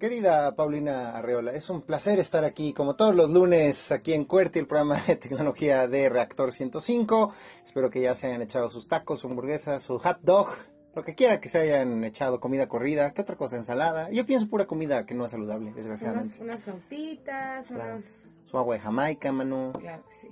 [0.00, 4.58] Querida Paulina Arreola, es un placer estar aquí, como todos los lunes, aquí en Cuerti,
[4.58, 7.34] el programa de tecnología de Reactor 105.
[7.62, 10.48] Espero que ya se hayan echado sus tacos, su hamburguesa, su hot dog,
[10.94, 13.56] lo que quiera que se hayan echado, comida corrida, ¿qué otra cosa?
[13.56, 14.10] Ensalada.
[14.10, 16.38] Yo pienso pura comida que no es saludable, desgraciadamente.
[16.40, 18.30] Unas, unas frutitas, unas...
[18.44, 19.72] Su agua de Jamaica, Manu.
[19.78, 20.28] Claro que sí.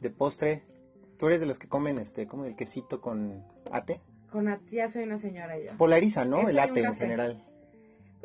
[0.00, 0.64] De postre.
[1.16, 4.00] ¿Tú eres de los que comen este, como el quesito con ate?
[4.32, 5.76] Con at- ya soy una señora yo.
[5.78, 6.40] Polariza, ¿no?
[6.40, 7.44] Eso el ate en general.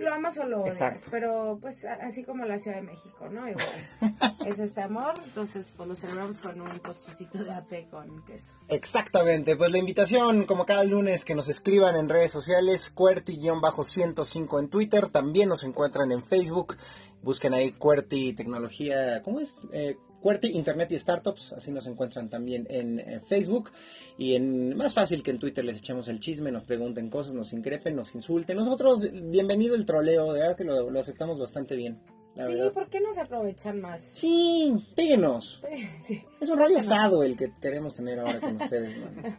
[0.01, 1.07] Lo amas o lo odias, Exacto.
[1.11, 3.47] pero pues así como la Ciudad de México, ¿no?
[3.47, 3.67] Igual.
[4.45, 8.57] es este amor, entonces pues lo celebramos con un postrecito de ate con queso.
[8.67, 14.69] Exactamente, pues la invitación, como cada lunes, que nos escriban en redes sociales, Cuerti-105 en
[14.69, 16.77] Twitter, también nos encuentran en Facebook,
[17.21, 19.55] busquen ahí Cuerti Tecnología, ¿cómo es?
[19.71, 23.71] Eh, Cuerti Internet y Startups, así nos encuentran también en, en Facebook
[24.17, 27.53] y en más fácil que en Twitter les echemos el chisme, nos pregunten cosas, nos
[27.53, 28.55] increpen, nos insulten.
[28.57, 31.99] Nosotros, bienvenido el troleo, de verdad que lo, lo aceptamos bastante bien.
[32.35, 32.71] La sí, verdad.
[32.71, 34.01] ¿por qué no se aprovechan más?
[34.01, 35.61] Sí, péguenos.
[36.01, 36.23] Sí.
[36.39, 39.37] Es un rollo asado el que queremos tener ahora con ustedes, mano.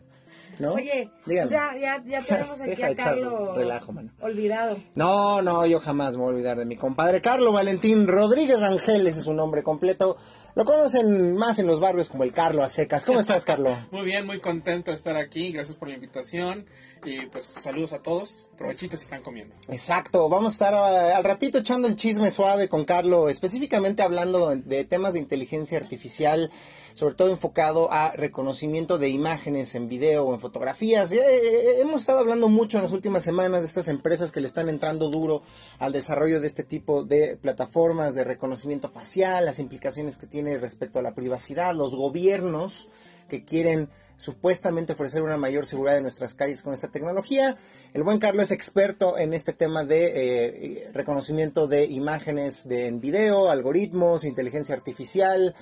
[0.59, 0.75] ¿No?
[0.75, 4.11] Oye, sea, ya, ya tenemos aquí Deja a Carlos relajo, mano.
[4.21, 4.77] olvidado.
[4.95, 9.07] No, no, yo jamás me voy a olvidar de mi compadre Carlos Valentín Rodríguez Rangel,
[9.07, 10.19] ese es su nombre completo.
[10.55, 13.07] Lo conocen más en los barrios como el Carlo a secas.
[13.07, 13.77] ¿Cómo estás, Carlos?
[13.91, 15.51] Muy bien, muy contento de estar aquí.
[15.51, 16.67] Gracias por la invitación.
[17.05, 18.49] Y pues saludos a todos.
[18.59, 19.55] Provechitos si están comiendo.
[19.69, 24.55] Exacto, vamos a estar eh, al ratito echando el chisme suave con Carlos, específicamente hablando
[24.55, 26.51] de temas de inteligencia artificial,
[26.95, 31.13] sobre todo enfocado a reconocimiento de imágenes en video o en fotografías.
[31.13, 34.47] Eh, eh, hemos estado hablando mucho en las últimas semanas de estas empresas que le
[34.47, 35.43] están entrando duro
[35.79, 40.99] al desarrollo de este tipo de plataformas de reconocimiento facial, las implicaciones que tiene respecto
[40.99, 42.89] a la privacidad, los gobiernos
[43.29, 47.57] que quieren supuestamente ofrecer una mayor seguridad en nuestras calles con esta tecnología.
[47.93, 53.01] El buen Carlos es experto en este tema de eh, reconocimiento de imágenes de, en
[53.01, 55.55] video, algoritmos, inteligencia artificial,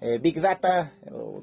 [0.00, 0.92] eh, Big Data.
[1.12, 1.42] o-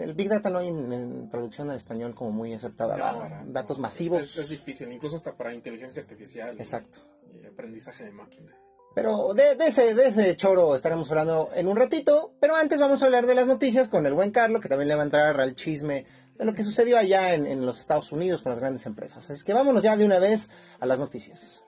[0.00, 2.96] el Big Data no hay en, en traducción al español como muy aceptada.
[2.96, 3.42] ¿verdad?
[3.46, 4.18] Datos masivos.
[4.20, 6.54] Es, es difícil, incluso hasta para inteligencia artificial.
[6.56, 6.98] y- Exacto.
[7.32, 8.52] Y aprendizaje de máquina.
[8.94, 12.34] Pero de, de ese, de ese choro estaremos hablando en un ratito.
[12.40, 14.96] Pero antes vamos a hablar de las noticias con el buen Carlos, que también le
[14.96, 16.04] va a entrar al chisme
[16.36, 19.30] de lo que sucedió allá en, en los Estados Unidos con las grandes empresas.
[19.30, 21.64] Así que vámonos ya de una vez a las noticias.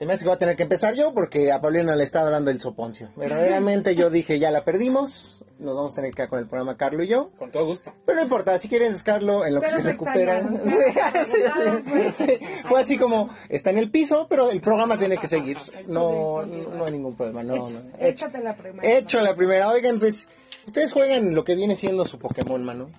[0.00, 2.30] Se me hace que voy a tener que empezar yo porque a Paulina le estaba
[2.30, 3.10] dando el soponcio.
[3.16, 5.44] Verdaderamente yo dije, ya la perdimos.
[5.58, 7.30] Nos vamos a tener que quedar con el programa Carlo y yo.
[7.38, 7.92] Con todo gusto.
[8.06, 10.38] Pero no importa, si quieres, Carlos, en lo que se recupera.
[10.38, 10.58] extrañaron,
[11.26, 12.46] Sí, cero sí, me sí, sí.
[12.66, 15.58] Fue así como, está en el piso, pero el programa tiene que seguir.
[15.88, 17.42] No, no, hay ningún problema.
[17.42, 17.98] No, Hecho, no.
[17.98, 18.88] échate la primera.
[18.96, 19.68] Hecho la primera.
[19.68, 20.30] Oigan, pues,
[20.66, 22.90] ustedes juegan lo que viene siendo su Pokémon, mano.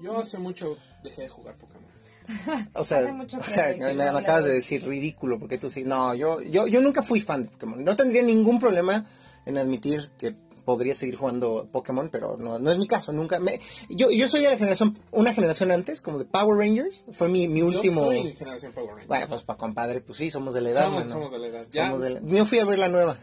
[0.00, 1.67] Yo hace mucho dejé de jugar Pokémon.
[2.74, 5.84] O sea, o sea me, acabas de de- decir ridículo, porque tú sí.
[5.84, 7.82] No, yo, yo, yo nunca fui fan de Pokémon.
[7.84, 9.04] No tendría ningún problema
[9.46, 10.34] en admitir que
[10.64, 13.10] podría seguir jugando Pokémon, pero no, no es mi caso.
[13.12, 13.38] Nunca.
[13.38, 17.06] Me, yo, yo soy de la generación, una generación antes, como de Power Rangers.
[17.12, 18.12] Fue mi, mi último.
[18.12, 19.06] Yo soy generación Power Ranger.
[19.08, 21.12] Bueno, pues para compadre, pues sí, somos de la edad, somos, mano.
[21.14, 21.66] somos de la edad.
[21.70, 21.86] Ya.
[21.86, 23.16] Somos de la- Yo fui a ver la nueva.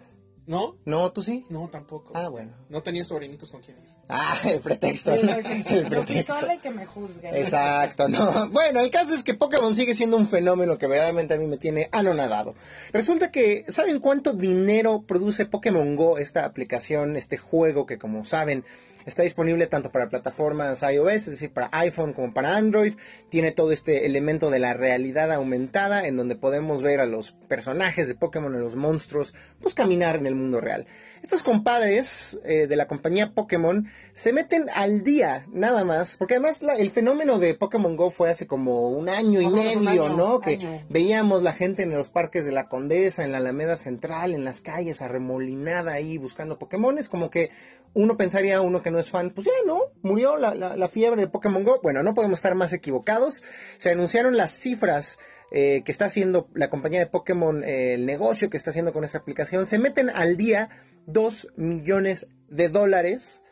[0.47, 0.77] ¿No?
[0.85, 1.45] ¿No, tú sí?
[1.49, 2.11] No, tampoco.
[2.13, 2.51] Ah, bueno.
[2.69, 3.83] No tenía sobrinitos con quien ir.
[4.07, 5.15] Ah, el pretexto.
[5.15, 5.21] Sí,
[5.69, 6.35] el pretexto.
[6.53, 7.35] y que me juzguen.
[7.35, 8.49] Exacto, no.
[8.51, 11.57] Bueno, el caso es que Pokémon sigue siendo un fenómeno que verdaderamente a mí me
[11.57, 12.53] tiene anonadado.
[12.93, 18.63] Resulta que, ¿saben cuánto dinero produce Pokémon Go, esta aplicación, este juego que como saben
[19.05, 22.93] está disponible tanto para plataformas iOS, es decir, para iPhone como para Android?
[23.29, 28.07] Tiene todo este elemento de la realidad aumentada en donde podemos ver a los personajes
[28.07, 30.85] de Pokémon, a los monstruos, pues caminar en el mundo real.
[31.21, 36.61] Estos compadres eh, de la compañía Pokémon se meten al día, nada más, porque además
[36.61, 40.39] la- el fenómeno de Pokémon Go fue hace como un año y medio, año, ¿no?
[40.39, 40.81] Que año.
[40.89, 44.61] veíamos la gente en los parques de la Condesa, en la Alameda Central, en las
[44.61, 47.49] calles, arremolinada ahí buscando Pokémones, como que
[47.93, 49.79] uno pensaría, uno que no es fan, pues ya, ¿no?
[50.01, 51.79] Murió la, la- la fiebre de Pokémon Go.
[51.81, 53.43] Bueno, no podemos estar más equivocados.
[53.77, 55.19] Se anunciaron las cifras
[55.51, 59.03] eh, que está haciendo la compañía de Pokémon, eh, el negocio que está haciendo con
[59.03, 59.65] esta aplicación.
[59.65, 60.69] Se meten al día
[61.05, 63.43] 2 millones de dólares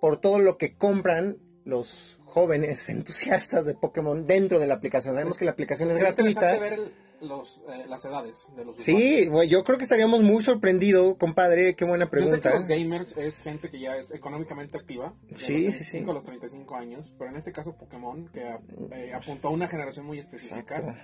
[0.00, 5.14] por todo lo que compran los jóvenes entusiastas de Pokémon dentro de la aplicación.
[5.14, 6.54] Sabemos que la aplicación es gratuita.
[6.54, 9.28] interesante ver el- los, eh, las edades de los Sí, usuarios.
[9.30, 11.76] güey, yo creo que estaríamos muy sorprendidos, compadre.
[11.76, 12.54] Qué buena Yo sé que pregunta.
[12.54, 15.14] los gamers es gente que ya es económicamente activa.
[15.28, 15.98] de Sí, los sí, sí.
[15.98, 17.12] 25 a los 35 años.
[17.18, 18.56] Pero en este caso Pokémon, que
[18.92, 20.76] eh, apuntó a una generación muy específica.
[20.76, 21.00] Exacto.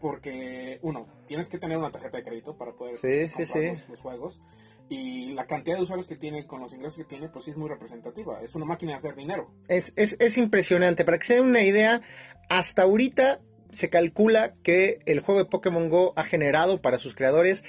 [0.00, 3.66] Porque, uno, tienes que tener una tarjeta de crédito para poder Sí, sí, sí.
[3.68, 4.42] Los, los juegos.
[4.90, 7.56] Y la cantidad de usuarios que tiene con los ingresos que tiene, pues sí es
[7.56, 8.42] muy representativa.
[8.42, 9.50] Es una máquina de hacer dinero.
[9.66, 11.06] Es, es, es impresionante.
[11.06, 12.02] Para que se den una idea,
[12.50, 13.40] hasta ahorita
[13.74, 17.64] se calcula que el juego de Pokémon Go ha generado para sus creadores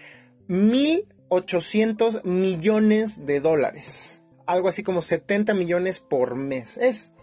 [0.48, 4.22] 1.800 millones de dólares.
[4.46, 6.78] Algo así como 70 millones por mes.
[6.78, 7.13] Es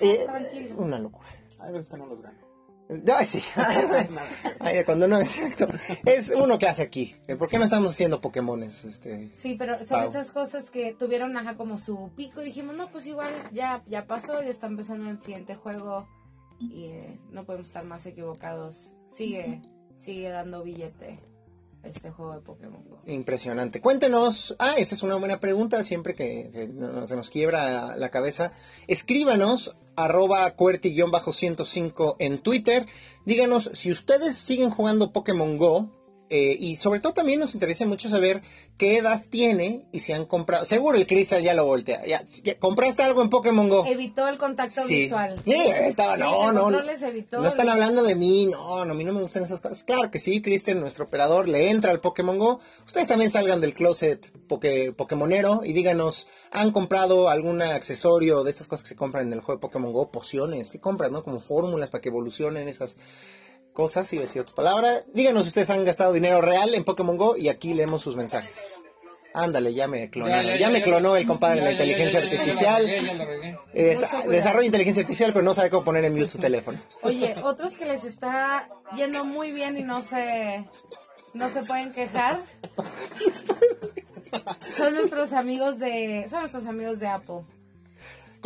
[0.00, 0.26] eh,
[0.76, 1.28] una locura.
[1.58, 2.46] Hay veces que no los gano.
[3.12, 3.42] Ay, sí.
[4.60, 5.66] Ay, cuando no es cierto.
[6.04, 7.16] Es uno que hace aquí.
[7.38, 8.84] ¿Por qué no estamos haciendo Pokémones?
[8.84, 10.08] Este, Sí, pero son Pau.
[10.08, 14.06] esas cosas que tuvieron ajá, como su pico y dijimos, no, pues igual ya, ya
[14.06, 16.06] pasó, ya está empezando el siguiente juego
[16.60, 18.94] y eh, no podemos estar más equivocados.
[19.06, 19.60] Sigue,
[19.96, 21.20] sigue dando billete
[21.82, 23.00] este juego de Pokémon Go.
[23.06, 23.80] Impresionante.
[23.80, 24.56] Cuéntenos.
[24.58, 25.84] Ah, esa es una buena pregunta.
[25.84, 28.50] Siempre que, no- se nos quiebra la cabeza,
[28.88, 32.86] escríbanos arroba cuerti-105 en Twitter.
[33.24, 35.90] Díganos si ustedes siguen jugando Pokémon Go.
[36.28, 38.42] Eh, y sobre todo también nos interesa mucho saber
[38.76, 40.64] qué edad tiene y si han comprado.
[40.64, 42.04] Seguro el Crystal ya lo voltea.
[42.06, 43.86] Ya, ya- ¿Compraste algo en Pokémon Go?
[43.86, 45.02] Evitó el contacto Sí.
[45.02, 45.40] visual.
[45.44, 46.82] Sí, estaba, no, no, no.
[46.82, 49.60] les evitó No están hablando de mí, no, no, a mí no me gustan esas
[49.60, 49.84] cosas.
[49.84, 52.60] Claro que sí, Kristen, nuestro operador, le entra al Pokémon Go.
[52.86, 58.66] Ustedes también salgan del closet poke, Pokémonero y díganos, ¿han comprado algún accesorio de estas
[58.66, 60.10] cosas que se compran en el juego de Pokémon Go?
[60.10, 61.22] Pociones, ¿qué compras, no?
[61.22, 62.96] Como fórmulas para que evolucionen esas
[63.76, 65.04] cosas, si decía otra palabra.
[65.12, 68.82] Díganos si ustedes han gastado dinero real en Pokémon Go y aquí leemos sus mensajes.
[69.34, 70.56] Ándale, ya me clonaron.
[70.56, 72.88] Ya, me clonó el compadre de la inteligencia artificial.
[72.88, 74.30] Eh, cuidado.
[74.30, 76.80] desarrolla inteligencia artificial, pero no sabe cómo poner en mute su teléfono.
[77.02, 80.64] Oye, otros que les está yendo muy bien y no se,
[81.34, 82.44] no se pueden quejar
[84.60, 87.42] son nuestros amigos de, son nuestros amigos de Apple.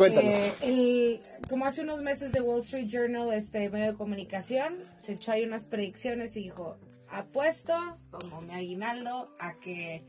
[0.01, 0.37] Cuéntanos.
[0.37, 5.13] Eh, el, como hace unos meses de Wall Street Journal, este medio de comunicación, se
[5.13, 6.77] echó ahí unas predicciones y dijo,
[7.07, 7.73] apuesto,
[8.09, 10.03] como mi aguinaldo, a que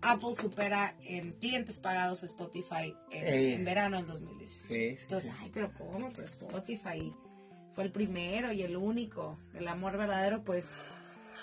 [0.00, 3.54] Apple supera en clientes pagados a Spotify en, Eh.
[3.54, 4.66] en verano del 2018.
[4.66, 6.08] Sí, sí, Entonces, ay, pero ¿cómo?
[6.14, 7.12] Pero Spotify
[7.74, 10.70] fue el primero y el único, el amor verdadero, pues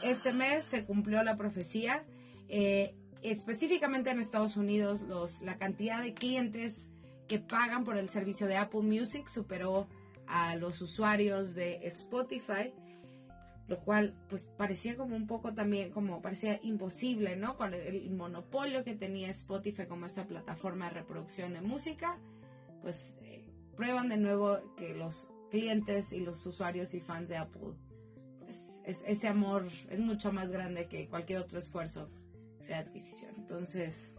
[0.01, 2.03] este mes se cumplió la profecía.
[2.49, 6.90] Eh, específicamente en Estados Unidos, los, la cantidad de clientes
[7.31, 9.87] que pagan por el servicio de Apple Music superó
[10.27, 12.73] a los usuarios de Spotify,
[13.69, 17.55] lo cual pues parecía como un poco también, como parecía imposible, ¿no?
[17.55, 22.19] Con el, monopolio que tenía Spotify como esta plataforma de reproducción de música,
[22.81, 23.45] pues eh,
[23.77, 27.75] prueban de nuevo que los clientes y los usuarios y fans de Apple,
[28.39, 32.09] pues es- ese amor es mucho más grande que cualquier otro esfuerzo
[32.59, 33.35] sea adquisición.
[33.37, 34.10] Entonces,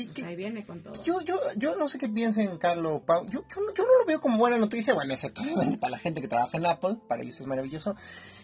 [0.00, 0.92] ¿Qué- pues qué- ahí viene con todo.
[1.04, 3.02] yo, yo, yo no sé qué piensen, Carlos.
[3.06, 3.24] Pau.
[3.26, 4.94] Yo, yo, no- yo no lo veo como buena noticia.
[4.94, 7.94] Bueno, excepto obviamente para la gente que trabaja en Apple, para ellos es maravilloso.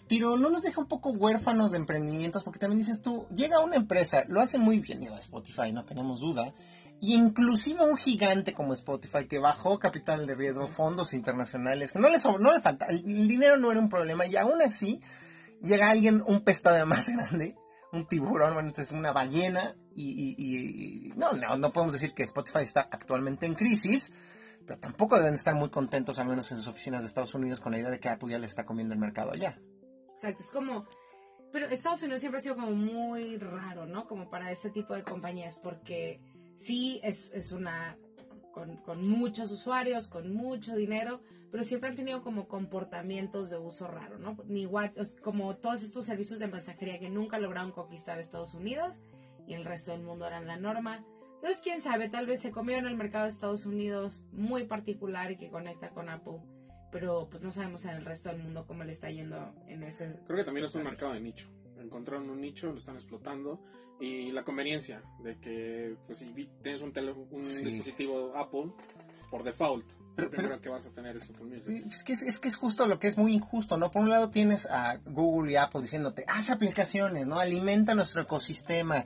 [0.08, 3.76] Pero no nos deja un poco huérfanos de emprendimientos, porque también dices tú, llega una
[3.76, 6.52] empresa, lo hace muy bien, digo, Spotify, no tenemos duda.
[7.00, 12.08] Y inclusive un gigante como Spotify que bajó capital de riesgo, fondos internacionales, que no
[12.08, 15.00] le, no le falta, el, el dinero no era un problema, y aún así
[15.62, 17.56] llega alguien, un pez todavía más grande,
[17.93, 22.88] un tiburón, bueno, es una ballena, y, no, no, no podemos decir que Spotify está
[22.90, 24.12] actualmente en crisis,
[24.66, 27.72] pero tampoco deben estar muy contentos, al menos en sus oficinas de Estados Unidos, con
[27.72, 29.58] la idea de que Apple ya les está comiendo el mercado allá.
[30.12, 30.86] Exacto, es como...
[31.52, 34.06] Pero Estados Unidos siempre ha sido como muy raro, ¿no?
[34.06, 36.20] Como para ese tipo de compañías, porque
[36.54, 37.98] sí es, es una...
[38.52, 41.22] Con, con muchos usuarios, con mucho dinero,
[41.52, 44.38] pero siempre han tenido como comportamientos de uso raro, ¿no?
[44.46, 44.66] Ni
[45.20, 49.00] como todos estos servicios de mensajería que nunca lograron conquistar Estados Unidos
[49.46, 51.04] y el resto del mundo eran la norma.
[51.37, 55.37] Entonces, quién sabe, tal vez se comieron el mercado de Estados Unidos muy particular y
[55.37, 56.38] que conecta con Apple,
[56.92, 60.20] pero pues no sabemos en el resto del mundo cómo le está yendo en ese...
[60.26, 61.49] Creo que también es un mercado de nicho.
[61.80, 63.61] Encontraron un nicho, lo están explotando.
[63.99, 66.26] Y la conveniencia de que, pues, si
[66.62, 67.64] tienes un, teléfono, un Sí.
[67.64, 68.72] dispositivo Apple,
[69.30, 71.87] por default, primero que vas a tener es Apple Music.
[71.87, 73.90] Es que es, es que es justo lo que es muy injusto, ¿no?
[73.90, 77.38] Por un lado tienes a Google y Apple diciéndote, haz aplicaciones, ¿no?
[77.38, 79.04] Alimenta nuestro ecosistema,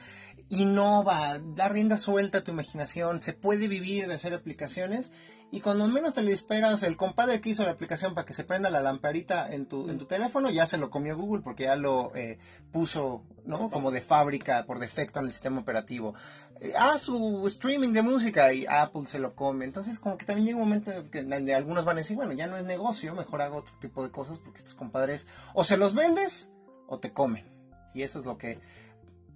[0.49, 5.13] innova, da rienda suelta a tu imaginación, se puede vivir de hacer aplicaciones.
[5.50, 8.43] Y cuando menos te lo esperas, el compadre que hizo la aplicación para que se
[8.43, 11.76] prenda la lamparita en tu, en tu teléfono, ya se lo comió Google porque ya
[11.76, 12.38] lo eh,
[12.73, 13.71] puso, ¿no?
[13.71, 16.15] Como de fábrica, por defecto en el sistema operativo.
[16.61, 19.65] Eh, haz su streaming de música y Apple se lo come.
[19.65, 21.21] Entonces, como que también llega un momento que
[21.55, 24.41] algunos van a decir, bueno, ya no es negocio, mejor hago otro tipo de cosas
[24.41, 26.50] porque estos compadres o se los vendes
[26.88, 27.47] o te comen.
[27.95, 28.59] Y eso es lo que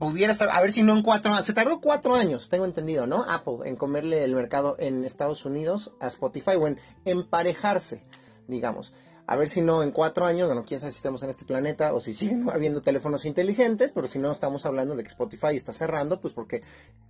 [0.00, 3.06] pudiera estar, a ver si no en cuatro años, se tardó cuatro años, tengo entendido,
[3.06, 3.24] ¿no?
[3.28, 8.02] Apple en comerle el mercado en Estados Unidos a Spotify o en emparejarse,
[8.48, 8.92] digamos.
[9.26, 11.94] A ver si no en cuatro años, bueno, quién sabe si estamos en este planeta
[11.94, 15.72] o si siguen habiendo teléfonos inteligentes, pero si no estamos hablando de que Spotify está
[15.72, 16.62] cerrando, pues porque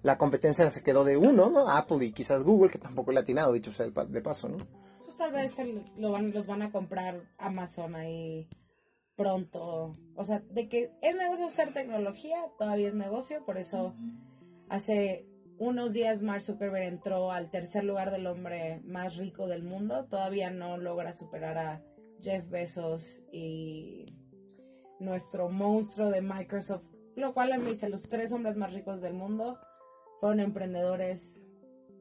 [0.02, 1.70] la competencia se quedó de uno, ¿no?
[1.70, 4.48] Apple y quizás Google, que tampoco le ha atinado, dicho sea de pa- de paso,
[4.50, 4.58] ¿no?
[5.06, 5.52] Pues tal vez
[5.96, 8.46] lo van, los van a comprar Amazon ahí
[9.20, 13.94] pronto, o sea, de que es negocio hacer tecnología, todavía es negocio, por eso
[14.70, 15.26] hace
[15.58, 20.50] unos días Mark Zuckerberg entró al tercer lugar del hombre más rico del mundo, todavía
[20.50, 21.82] no logra superar a
[22.22, 24.06] Jeff Bezos y
[25.00, 29.58] nuestro monstruo de Microsoft, lo cual me dice, los tres hombres más ricos del mundo
[30.20, 31.44] fueron emprendedores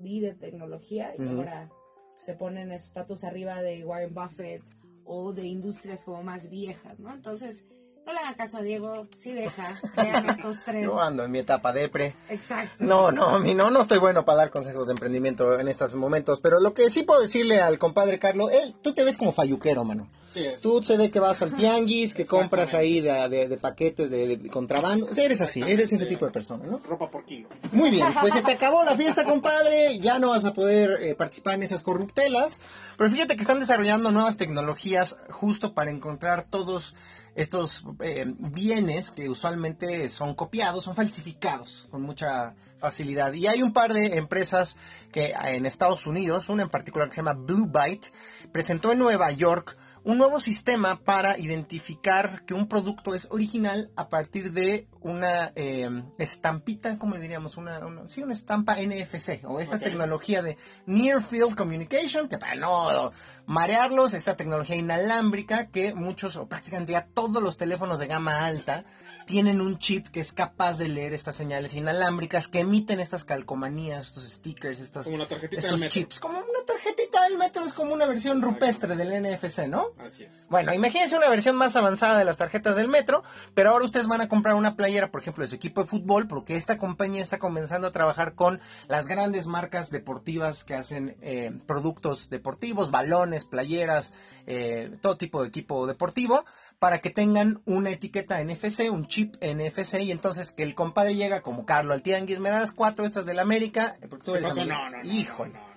[0.02, 1.70] y de tecnología y ahora
[2.18, 4.64] se ponen estatus arriba de Warren Buffett
[5.12, 7.12] o de industrias como más viejas, ¿no?
[7.12, 7.66] Entonces,
[8.10, 10.84] no le hagan caso a Diego, sí deja, vean estos tres.
[10.84, 12.16] Yo ando en mi etapa depre.
[12.30, 12.84] Exacto.
[12.84, 15.94] No, no, a mí no, no estoy bueno para dar consejos de emprendimiento en estos
[15.96, 19.32] momentos, pero lo que sí puedo decirle al compadre Carlos, él, tú te ves como
[19.32, 20.08] falluquero, mano.
[20.32, 20.62] Sí es.
[20.62, 24.38] Tú se ve que vas al tianguis, que compras ahí de, de- de paquetes de,
[24.38, 25.08] de contrabando.
[25.08, 26.80] O sea, eres así, eres ese tipo de persona, ¿no?
[26.88, 27.50] Ropa por kilo.
[27.72, 29.98] Muy bien, pues se te acabó la fiesta, compadre.
[30.00, 32.62] Ya no vas a poder eh, participar en esas corruptelas.
[32.96, 36.94] Pero fíjate que están desarrollando nuevas tecnologías justo para encontrar todos
[37.36, 43.33] estos eh, bienes que usualmente son copiados, son falsificados con mucha facilidad.
[43.33, 44.75] Y hay un par de empresas
[45.12, 48.12] que eh, en Estados Unidos, una en particular que se llama Blue Byte,
[48.51, 54.09] presentó en Nueva York un nuevo sistema para identificar que un producto es original a
[54.09, 57.56] partir de una eh, estampita, ¿cómo le diríamos?
[57.58, 62.56] Una, una- sí, una estampa NFC o esta tecnología de Near Field Communication, que para
[62.56, 63.12] no
[63.46, 68.84] marearlos, esta tecnología inalámbrica que muchos o prácticamente ya todos los teléfonos de gama alta
[69.25, 74.08] tienen un chip que es capaz de leer estas señales inalámbricas que emiten estas calcomanías,
[74.08, 75.18] estos stickers, estas, Como
[75.60, 76.20] estos chips.
[76.20, 76.39] Como
[76.79, 79.88] tarjetita del metro, es como una versión rupestre del NFC, ¿no?
[80.00, 80.48] Así es.
[80.50, 84.21] Bueno, imagínense una versión más avanzada de las tarjetas del metro, pero ahora ustedes van
[84.21, 87.38] a comprar una playera, por ejemplo, de su equipo de fútbol, porque esta compañía está
[87.38, 94.13] comenzando a trabajar con las grandes marcas deportivas que hacen eh, productos deportivos, balones, playeras,
[94.48, 96.45] eh, todo tipo de equipo deportivo,
[96.79, 101.41] para que tengan una etiqueta NFC, un chip NFC, y entonces que el compadre llega
[101.41, 104.55] como Carlos al tianguis, me das cuatro estas del América, eh, porque tú ¿Qué eres
[104.55, 105.03] No, no, no.
[105.03, 105.69] Híjole,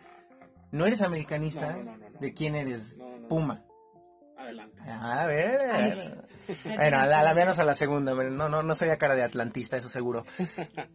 [0.73, 0.79] No, no, no, no.
[0.79, 1.77] ¿no eres americanista?
[1.77, 2.19] No, no, no, no.
[2.19, 2.97] ¿De quién eres?
[2.97, 3.29] No, no.
[3.29, 3.65] Puma.
[4.37, 4.83] Adelante.
[4.87, 5.71] A ver.
[5.71, 5.93] Ay.
[6.65, 8.15] Bueno, a la, a la menos a la segunda.
[8.15, 10.25] No, no, no soy a cara de atlantista, eso seguro.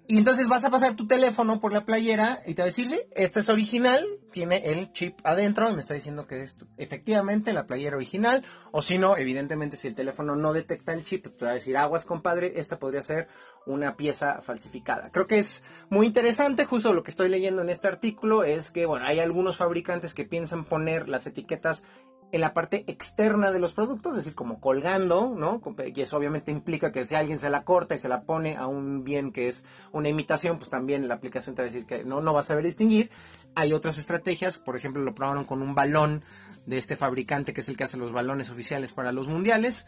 [0.08, 2.86] Y entonces vas a pasar tu teléfono por la playera y te va a decir,
[2.86, 7.54] sí, esta es original, tiene el chip adentro y me está diciendo que es efectivamente
[7.54, 8.44] la playera original.
[8.72, 11.78] O si no, evidentemente, si el teléfono no detecta el chip, te va a decir,
[11.78, 13.28] aguas, compadre, esta podría ser
[13.66, 15.12] una pieza falsificada.
[15.12, 18.86] Creo que es muy interesante, justo lo que estoy leyendo en este artículo es que,
[18.86, 21.84] bueno, hay algunos fabricantes que piensan poner las etiquetas
[22.32, 25.62] en la parte externa de los productos, es decir, como colgando, ¿no?
[25.96, 28.68] Y eso obviamente implica que si alguien se la corta y se la pone a
[28.68, 32.04] un bien que es una imitación, pues también la aplicación te va a decir que
[32.04, 33.10] no, no va a saber distinguir.
[33.56, 36.24] Hay otras estrategias, por ejemplo, lo probaron con un balón
[36.66, 39.88] de este fabricante que es el que hace los balones oficiales para los mundiales.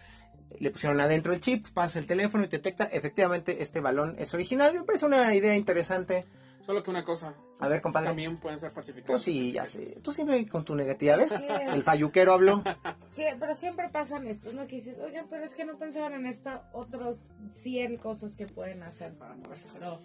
[0.60, 4.74] Le pusieron adentro el chip, pasa el teléfono y detecta efectivamente este balón es original.
[4.74, 6.26] Me parece una idea interesante.
[6.66, 7.34] Solo que una cosa.
[7.60, 8.08] A ver, compadre.
[8.08, 9.22] También pueden ser falsificados.
[9.22, 10.00] Pues sí, ya sé.
[10.02, 11.30] Tú siempre con tu negatividad, ¿ves?
[11.30, 11.46] Sí.
[11.74, 12.64] El falluquero habló.
[13.12, 14.66] Sí, pero siempre pasan estos, ¿no?
[14.66, 17.18] Que dices, oigan, pero es que no pensaban en esta otros
[17.52, 20.00] 100 cosas que pueden hacer para moverse, pero...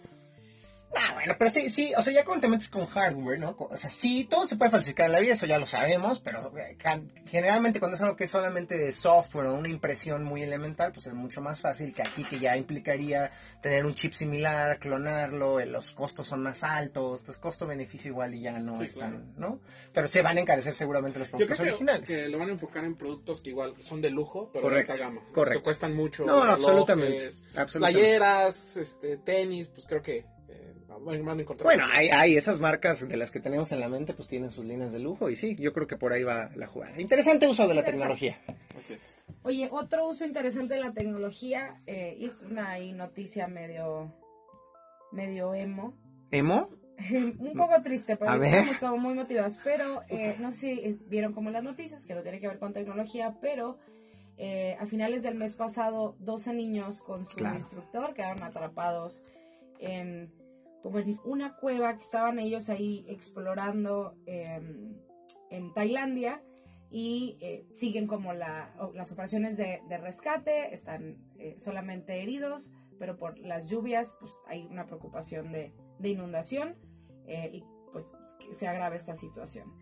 [0.96, 3.56] Ah, bueno, pero sí, sí, o sea, ya cuando te metes con hardware, ¿no?
[3.58, 6.52] O sea, sí, todo se puede falsificar en la vida, eso ya lo sabemos, pero
[6.58, 6.76] eh,
[7.26, 11.06] generalmente cuando es algo que es solamente de software o una impresión muy elemental, pues
[11.06, 15.66] es mucho más fácil que aquí, que ya implicaría tener un chip similar, clonarlo, eh,
[15.66, 19.24] los costos son más altos, entonces costo-beneficio igual y ya no Sí, es tan, claro.
[19.36, 19.60] ¿no?
[19.92, 22.08] Pero se van a encarecer seguramente los Yo productos creo que, originales.
[22.08, 25.02] que lo van a enfocar en productos que igual son de lujo, pero Correcto, de
[25.02, 25.26] alta gama.
[25.32, 25.60] correcto.
[25.60, 26.24] Que cuestan mucho.
[26.24, 27.78] No, relojes, absolutamente, absolutamente.
[28.00, 30.26] Playeras, este, tenis, pues creo que
[30.98, 31.64] van a encontrar.
[31.64, 34.64] Bueno, hay, hay esas marcas de las que tenemos en la mente, pues tienen sus
[34.64, 37.00] líneas de lujo y sí, yo creo que por ahí va la jugada.
[37.00, 38.36] Interesante uso de la tecnología.
[38.78, 39.16] Así es.
[39.42, 44.12] Oye, otro uso interesante de la tecnología, eh, es una ahí noticia medio,
[45.12, 45.94] medio emo,
[46.30, 46.68] ¿Emo?
[47.38, 48.44] un poco triste, ver.
[48.44, 49.58] estamos como muy motivados.
[49.64, 52.58] Pero eh, no sé si eh, vieron como las noticias, que no tiene que ver
[52.58, 53.78] con tecnología, pero
[54.36, 57.56] eh, a finales del mes pasado, 12 niños con su Claro.
[57.56, 59.22] instructor quedaron atrapados
[59.80, 60.32] en
[60.84, 64.94] como en una cueva que estaban ellos ahí explorando em,
[65.48, 66.42] en Tailandia
[66.90, 73.16] y eh, siguen como la, las operaciones de, de rescate, están eh, solamente heridos, pero
[73.16, 76.76] por las lluvias pues, hay una preocupación de, de inundación
[77.26, 78.14] eh, y pues
[78.52, 79.72] se agrava esta situación.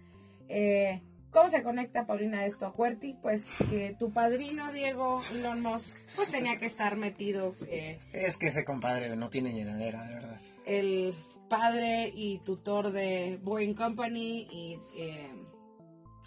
[0.48, 3.14] Eh, ¿Cómo se conecta, Paulina, esto a Cuerti?
[3.20, 8.46] Pues que tu padrino, Diego Elon Musk, pues tenía que estar metido eh, Es que
[8.46, 10.40] ese compadre no tiene llenadera, de verdad.
[10.64, 11.14] El
[11.48, 15.30] padre y tutor de Boeing Company y eh,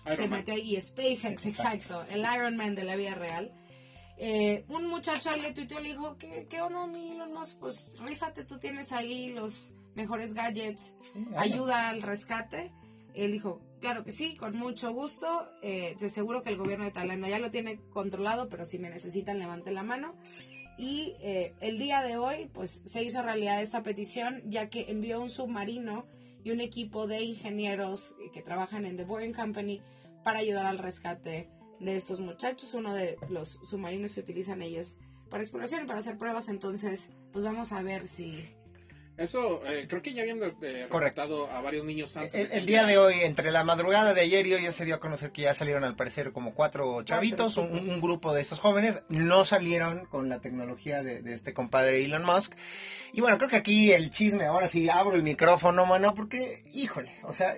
[0.06, 0.40] Iron se Man.
[0.40, 3.52] metió ahí y SpaceX, exacto, el Iron Man de la vida real.
[4.18, 7.60] Eh, un muchacho ahí le tuiteó, le dijo, ¿qué, qué onda, mi Elon Musk?
[7.60, 10.94] Pues rífate, tú tienes ahí los mejores gadgets,
[11.38, 12.72] ayuda al rescate.
[13.14, 15.48] Él dijo, claro que sí, con mucho gusto.
[15.62, 18.90] Eh, de seguro que el gobierno de Tailandia ya lo tiene controlado, pero si me
[18.90, 20.16] necesitan, levanten la mano.
[20.76, 25.22] Y eh, el día de hoy, pues se hizo realidad esta petición, ya que envió
[25.22, 26.08] un submarino
[26.44, 29.84] y un equipo de ingenieros que trabajan en The Boring Company
[30.24, 31.48] para ayudar al rescate
[31.80, 34.98] de estos muchachos, uno de los submarinos que utilizan ellos
[35.30, 36.50] para exploración y para hacer pruebas.
[36.50, 38.50] Entonces, pues vamos a ver si
[39.18, 42.52] eso, eh, creo que ya habían eh, rescatado a varios niños antes.
[42.52, 45.00] El, día de hoy, entre la madrugada de ayer y hoy, ya se dio a
[45.00, 49.46] conocer que ya salieron al parecer como cuatro chavitos, un, grupo de estos jóvenes, no
[49.46, 52.54] salieron con la tecnología de, de, este compadre Elon Musk.
[53.14, 57.12] Y bueno, creo que aquí el chisme, ahora sí abro el micrófono, mano, porque, híjole,
[57.24, 57.56] o sea,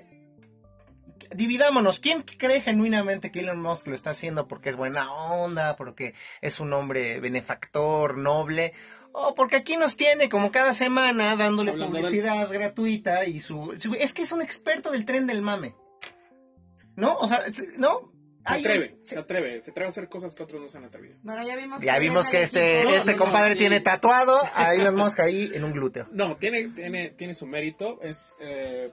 [1.36, 2.00] dividámonos.
[2.00, 6.60] ¿Quién cree genuinamente que Elon Musk lo está haciendo porque es buena onda, porque es
[6.60, 8.74] un hombre benefactor, noble?
[9.20, 14.22] Oh, porque aquí nos tiene como cada semana dándole publicidad gratuita y su, Es que
[14.22, 15.74] es un experto del tren del mame.
[16.96, 17.18] ¿No?
[17.18, 17.42] O sea,
[17.80, 18.14] ¿no?
[18.48, 21.18] Se atreve, se atreve, se atreve a hacer cosas que otros no se han atrevido.
[21.24, 25.20] Bueno, ya vimos ya que, vimos que este, este compadre tiene tatuado a Elon Musk
[25.20, 26.08] ahí en un glúteo.
[26.12, 28.00] No, tiene, tiene, tiene su mérito.
[28.04, 28.92] Es, eh,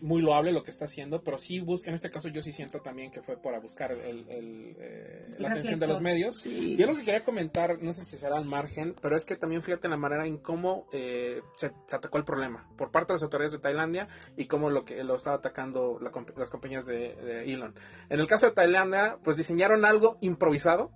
[0.00, 2.80] muy loable lo que está haciendo, pero sí busca, en este caso yo sí siento
[2.80, 6.44] también que fue para buscar el, eh, la atención de los medios.
[6.46, 9.36] Y es lo que quería comentar, no sé si será al margen, pero es que
[9.36, 13.16] también fíjate en la manera en cómo eh, se, atacó el problema por parte de
[13.16, 17.52] las autoridades de Tailandia y cómo lo que lo estaba atacando las compañías de, de
[17.52, 17.74] Elon.
[18.08, 20.90] En el caso de Tailandia, pues diseñaron algo improvisado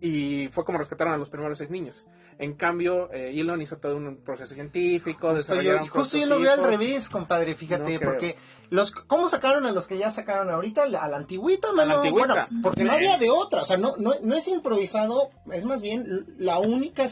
[0.00, 2.06] y fue como rescataron a los primeros seis niños.
[2.38, 6.52] En cambio, eh, Elon hizo todo un proceso científico, justo yo, justo yo lo veo
[6.52, 8.36] al revés, compadre, fíjate, porque
[8.70, 10.84] los ¿cómo sacaron a los que ya sacaron ahorita?
[10.84, 11.82] A la antigüita, mano?
[11.82, 12.48] A la antigüita.
[12.62, 16.26] porque no había de otra, o sea, no, no, no es improvisado, es más bien
[16.38, 17.08] la única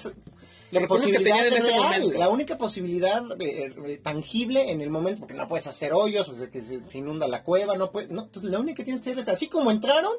[0.87, 2.19] posibilidad que en ese momento.
[2.19, 6.36] La única posibilidad eh, eh, tangible en el momento, porque no puedes hacer hoyos, o
[6.36, 9.10] sea, que se, inunda la cueva, no puedes, no, entonces la única que tienes que
[9.10, 10.12] hacer es así como entraron,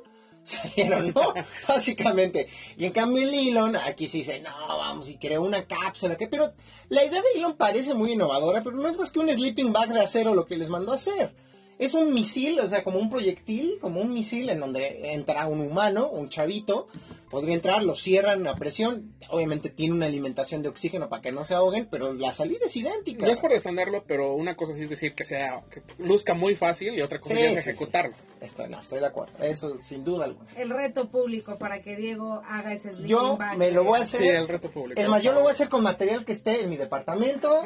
[0.44, 1.34] salieron, ¿no?
[1.68, 2.48] Básicamente.
[2.78, 6.28] Y en cambio el Elon, aquí sí dice, no, vamos, y creó una cápsula, que
[6.28, 6.54] pero
[6.90, 9.94] la idea de Elon parece muy innovadora, pero no es más que un sleeping bag
[9.94, 11.34] de acero lo que les mandó hacer.
[11.80, 15.62] Es un misil, o sea, como un proyectil, como un misil en donde entra un
[15.62, 16.88] humano, un chavito,
[17.30, 19.16] podría entrar, lo cierran a presión.
[19.30, 22.76] Obviamente tiene una alimentación de oxígeno para que no se ahoguen, pero la salida es
[22.76, 23.26] idéntica.
[23.26, 26.56] No es por defenderlo, pero una cosa sí es decir que sea que luzca muy
[26.56, 28.16] fácil y otra cosa es ejecutarlo.
[28.40, 29.34] Estoy, no, estoy de acuerdo.
[29.40, 30.52] Eso sin duda alguna.
[30.56, 34.22] El reto público para que Diego haga ese Yo me lo voy a hacer.
[34.22, 35.02] Sí, el reto público.
[35.02, 37.64] Es más, yo lo voy a hacer con material que esté en mi departamento,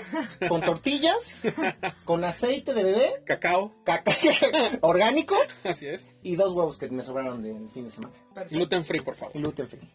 [0.47, 1.43] con tortillas,
[2.05, 4.13] con aceite de bebé, cacao, cacao
[4.81, 5.35] orgánico.
[5.63, 6.15] Así es.
[6.23, 8.15] Y dos huevos que me sobraron del fin de semana.
[8.49, 9.33] Gluten free, por favor.
[9.33, 9.89] Gluten free.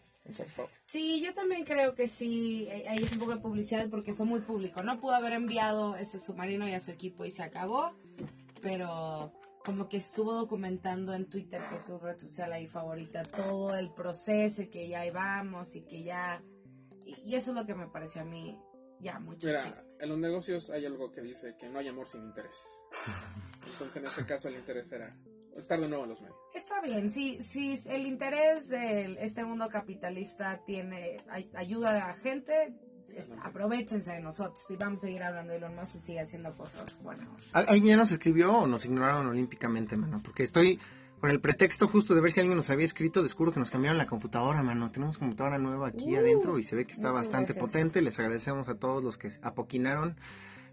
[0.85, 4.25] Sí, yo también creo que sí, eh, ahí es un poco de publicidad porque fue
[4.25, 4.83] muy público.
[4.83, 7.93] No pudo haber enviado ese submarino y a su equipo y se acabó,
[8.61, 9.31] pero
[9.63, 13.93] como que estuvo documentando en Twitter, que es su red social ahí favorita, todo el
[13.93, 16.41] proceso y que ya íbamos y que ya...
[17.05, 18.57] Y, eso es lo que me pareció a mí
[18.99, 19.61] ya mucho Mira,
[19.99, 22.57] en los negocios hay algo que dice que no hay amor sin interés.
[23.71, 25.09] Entonces en este caso el interés era
[25.57, 26.37] estar de nuevo en los medios.
[26.53, 31.17] Está bien, si, si el interés de este mundo capitalista tiene
[31.53, 32.73] ayuda a la gente,
[33.43, 37.01] aprovechense de nosotros y vamos a seguir hablando de Elon Musk y sigue haciendo cosas
[37.01, 37.27] buenas.
[37.53, 40.21] ¿Alguien nos escribió o nos ignoraron olímpicamente, mano?
[40.23, 40.79] Porque estoy
[41.19, 43.97] con el pretexto justo de ver si alguien nos había escrito, descubro que nos cambiaron
[43.97, 44.91] la computadora, mano.
[44.91, 48.01] Tenemos computadora nueva aquí uh, adentro y se ve que está bastante potente.
[48.01, 50.15] Les agradecemos a todos los que apoquinaron.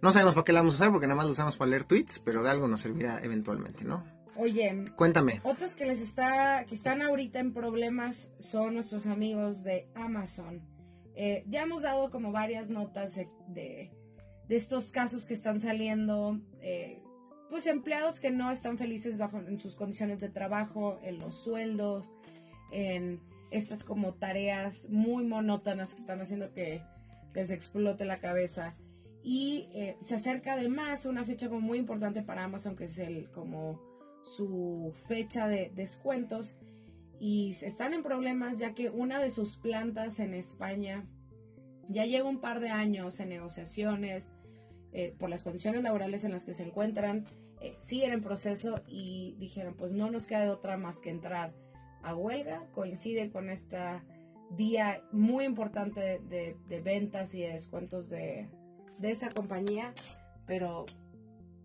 [0.02, 1.84] No sabemos para qué la vamos a usar porque nada más la usamos para leer
[1.84, 4.04] tweets, pero de algo nos servirá eventualmente, ¿no?
[4.36, 5.40] Oye, cuéntame.
[5.44, 10.60] Otros que les está, que están ahorita en problemas son nuestros amigos de Amazon.
[11.14, 13.90] Eh, ya hemos dado como varias notas de, de,
[14.48, 17.00] estos casos que están saliendo, eh,
[17.48, 22.12] pues empleados que no están felices bajo en sus condiciones de trabajo, en los sueldos,
[22.72, 23.20] en
[23.52, 26.82] estas como tareas muy monótonas que están haciendo que
[27.34, 28.74] les explote la cabeza.
[29.22, 33.30] Y eh, se acerca además una fecha como muy importante para Amazon, que es el
[33.30, 33.93] como
[34.24, 36.58] su fecha de descuentos
[37.20, 41.06] y están en problemas ya que una de sus plantas en España
[41.88, 44.32] ya lleva un par de años en negociaciones
[44.92, 47.24] eh, por las condiciones laborales en las que se encuentran,
[47.60, 51.54] eh, siguen en proceso y dijeron pues no nos queda de otra más que entrar
[52.02, 53.76] a huelga, coincide con este
[54.56, 58.50] día muy importante de, ventas y de descuentos de,
[58.98, 59.94] de esa compañía,
[60.46, 60.86] pero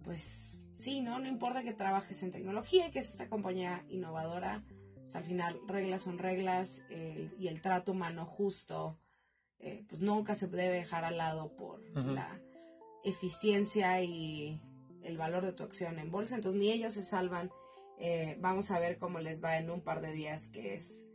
[0.04, 1.20] pues sí, ¿no?
[1.20, 4.64] No importa que trabajes en tecnología y que es esta compañía innovadora,
[5.10, 6.84] pues, al final reglas son reglas
[7.40, 9.00] y el trato humano justo,
[9.58, 12.40] eh, pues nunca se debe dejar al lado por la
[13.04, 14.62] eficiencia y
[15.02, 16.36] el valor de tu acción en bolsa.
[16.36, 17.50] Entonces ni ellos se salvan.
[17.98, 21.08] Eh, vamos a ver cómo les va en un par de días que es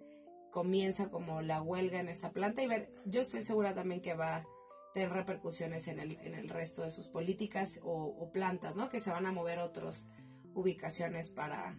[0.51, 4.37] comienza como la huelga en esa planta y ver, yo estoy segura también que va
[4.37, 4.47] a
[4.95, 8.89] tener repercusiones en el, en el resto de sus políticas o, plantas, ¿no?
[8.89, 10.07] Que se van a mover otras
[10.55, 11.77] ubicaciones para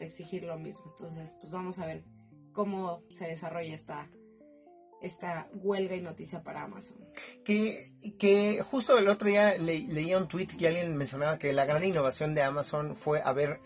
[0.00, 0.86] exigir lo mismo.
[0.96, 2.04] Entonces, pues vamos a ver
[2.52, 4.08] cómo se desarrolla esta,
[5.02, 6.98] esta huelga y noticia para Amazon.
[7.44, 11.84] Que, que justo el otro día leía un tweet que alguien mencionaba que la gran
[11.84, 13.60] innovación de Amazon fue haber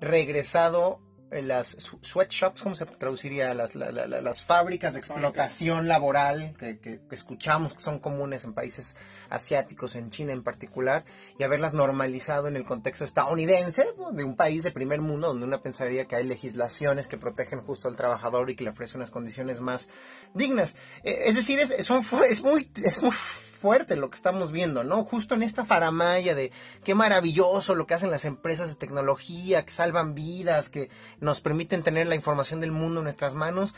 [0.00, 3.52] regresado las sweatshops, ¿cómo se traduciría?
[3.54, 8.96] Las, las fábricas de explotación laboral que, que, escuchamos que son comunes en países
[9.28, 11.04] asiáticos, en China en particular,
[11.38, 15.60] y haberlas normalizado en el contexto estadounidense, de un país de primer mundo, donde uno
[15.62, 19.60] pensaría que hay legislaciones que protegen justo al trabajador y que le ofrecen unas condiciones
[19.60, 19.88] más
[20.34, 20.76] dignas.
[21.02, 23.12] Eh, es decir, es, son, es, muy, es muy
[23.56, 25.04] fuerte lo que estamos viendo, ¿no?
[25.04, 26.52] Justo en esta faramaya de
[26.84, 31.82] qué maravilloso lo que hacen las empresas de tecnología, que salvan vidas, que nos permiten
[31.82, 33.74] tener la información del mundo en nuestras manos,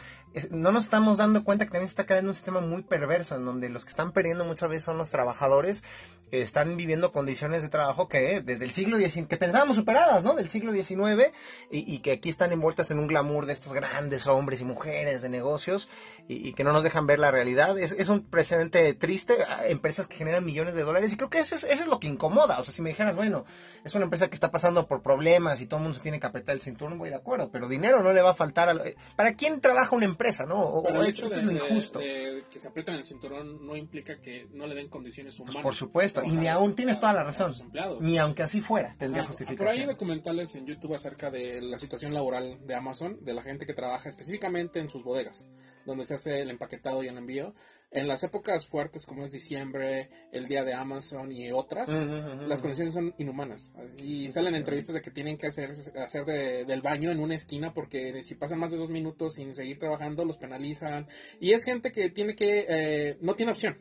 [0.51, 3.45] no nos estamos dando cuenta que también se está creando un sistema muy perverso en
[3.45, 5.83] donde los que están perdiendo muchas veces son los trabajadores
[6.31, 10.35] están viviendo condiciones de trabajo que desde el siglo XIX, que pensábamos superadas, ¿no?
[10.35, 11.33] Del siglo XIX
[11.71, 15.29] y, que aquí están envueltas en un glamour de estos grandes hombres y mujeres de
[15.29, 15.89] negocios
[16.29, 17.79] y, que no nos dejan ver la realidad.
[17.79, 21.65] Es, un precedente triste, empresas que generan millones de dólares y creo que eso es,
[21.65, 22.59] eso es lo que incomoda.
[22.59, 23.45] O sea, si me dijeras, bueno,
[23.85, 26.27] es una empresa que está pasando por problemas y todo el mundo se tiene que
[26.27, 28.69] apretar el cinturón, voy de acuerdo, pero dinero no le va a faltar.
[28.69, 28.83] A
[29.17, 30.47] ¿Para quién trabaja una empresa?
[30.47, 30.61] ¿no?
[30.61, 31.99] O, eso, es lo injusto.
[31.99, 35.63] que se aprietan el cinturón no implica que no le den condiciones pues, humanas.
[35.63, 37.55] por supuesto, y ni aún tienes toda la razón.
[38.01, 39.59] Ni aunque así fuera, tendría justificación.
[39.59, 43.67] Pero hay documentales en YouTube acerca de la situación laboral de Amazon, de la gente
[43.67, 45.49] que trabaja específicamente en sus bodegas,
[45.85, 47.55] donde se hace el empaquetado y el envío
[47.91, 52.95] en las épocas fuertes como es diciembre, el día de Amazon y otras, las condiciones
[52.95, 53.73] son inhumanas.
[53.97, 58.23] Y salen entrevistas de que tienen que hacer, hacer del baño en una esquina porque
[58.23, 61.07] si pasan más de dos minutos sin seguir trabajando los penalizan.
[61.41, 63.79] Y es gente que tiene que, eh, no tiene opción,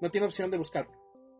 [0.00, 0.88] no tiene opción de buscar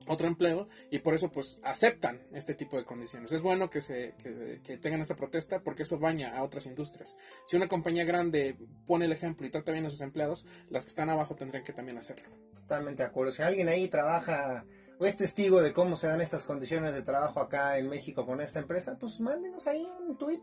[0.07, 3.33] otro empleo y por eso pues aceptan este tipo de condiciones.
[3.33, 4.15] Es bueno que, se,
[4.63, 7.17] que, tengan esta protesta porque eso baña a otras industrias.
[7.45, 10.91] Si una compañía grande pone el ejemplo y trata bien a sus empleados, las que
[10.91, 12.29] están abajo tendrían que también hacerlo.
[12.55, 13.33] Totalmente de acuerdo.
[13.33, 14.65] Si alguien ahí trabaja
[14.99, 18.41] o es testigo de cómo se dan estas condiciones de trabajo acá en México con
[18.41, 20.43] esta empresa, pues mándenos ahí un tweet.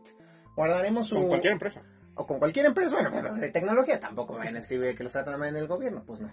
[0.56, 1.16] Guardaremos su...
[1.16, 1.82] Con cualquier empresa
[2.20, 5.40] o con cualquier empresa, bueno, de tecnología, tampoco me van a escribir que los tratan
[5.40, 6.30] mal en el gobierno, pues no.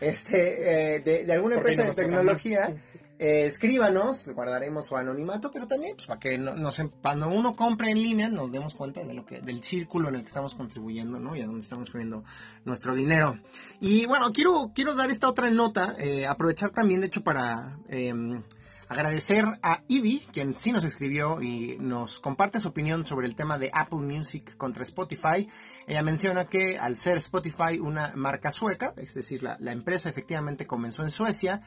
[0.00, 2.74] Este, eh, de, alguna empresa de tecnología,
[3.18, 6.54] eh, escríbanos, guardaremos su anonimato, pero también, pues, para que no,
[7.00, 10.20] cuando uno compre en línea, nos demos cuenta de lo que, del círculo en el
[10.20, 11.34] que estamos contribuyendo, ¿no?
[11.34, 12.24] Y a dónde estamos poniendo
[12.66, 13.38] nuestro dinero.
[13.80, 18.42] Y bueno, quiero, quiero dar esta otra nota, eh, aprovechar también, de hecho, para em,
[18.88, 23.58] Agradecer a Ivy, quien sí nos escribió y nos comparte su opinión sobre el tema
[23.58, 25.48] de Apple Music contra Spotify.
[25.88, 30.68] Ella menciona que al ser Spotify una marca sueca, es decir, la, la empresa efectivamente
[30.68, 31.62] comenzó en Suecia,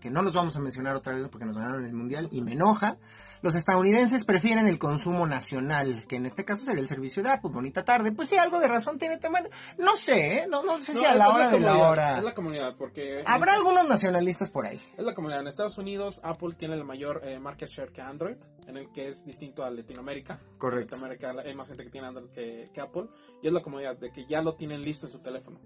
[0.00, 2.52] que no los vamos a mencionar otra vez porque nos ganaron el mundial y me
[2.52, 2.98] enoja.
[3.42, 7.50] Los estadounidenses prefieren el consumo nacional, que en este caso sería el servicio de Apple.
[7.50, 8.12] Bonita tarde.
[8.12, 9.48] Pues sí, algo de razón tiene también.
[9.78, 10.46] No sé, ¿eh?
[10.46, 12.18] no, no sé si a la hora de la hora.
[12.18, 13.22] Es la comunidad, porque.
[13.26, 14.78] Habrá algunos nacionalistas por ahí.
[14.96, 15.40] Es la comunidad.
[15.40, 19.08] En Estados Unidos, Apple tiene el mayor eh, market share que Android, en el que
[19.08, 20.38] es distinto a Latinoamérica.
[20.58, 20.96] Correcto.
[20.96, 23.06] En Latinoamérica hay más gente que tiene Android que, que Apple.
[23.42, 25.58] Y es la comunidad de que ya lo tienen listo en su teléfono.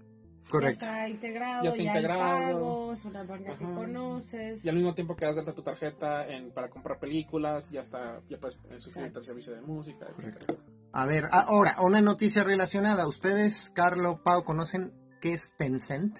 [0.49, 0.85] Correcto.
[0.85, 2.93] Ya está integrado, ya, está integrado.
[2.93, 4.63] es una marca que conoces.
[4.63, 8.21] Y al mismo tiempo que das de tu tarjeta en, para comprar películas, ya está,
[8.29, 10.57] ya puedes suscribirte al servicio de música, etc.
[10.91, 13.07] A ver, ahora, una noticia relacionada.
[13.07, 16.19] ¿Ustedes, Carlo, Pau, conocen qué es Tencent?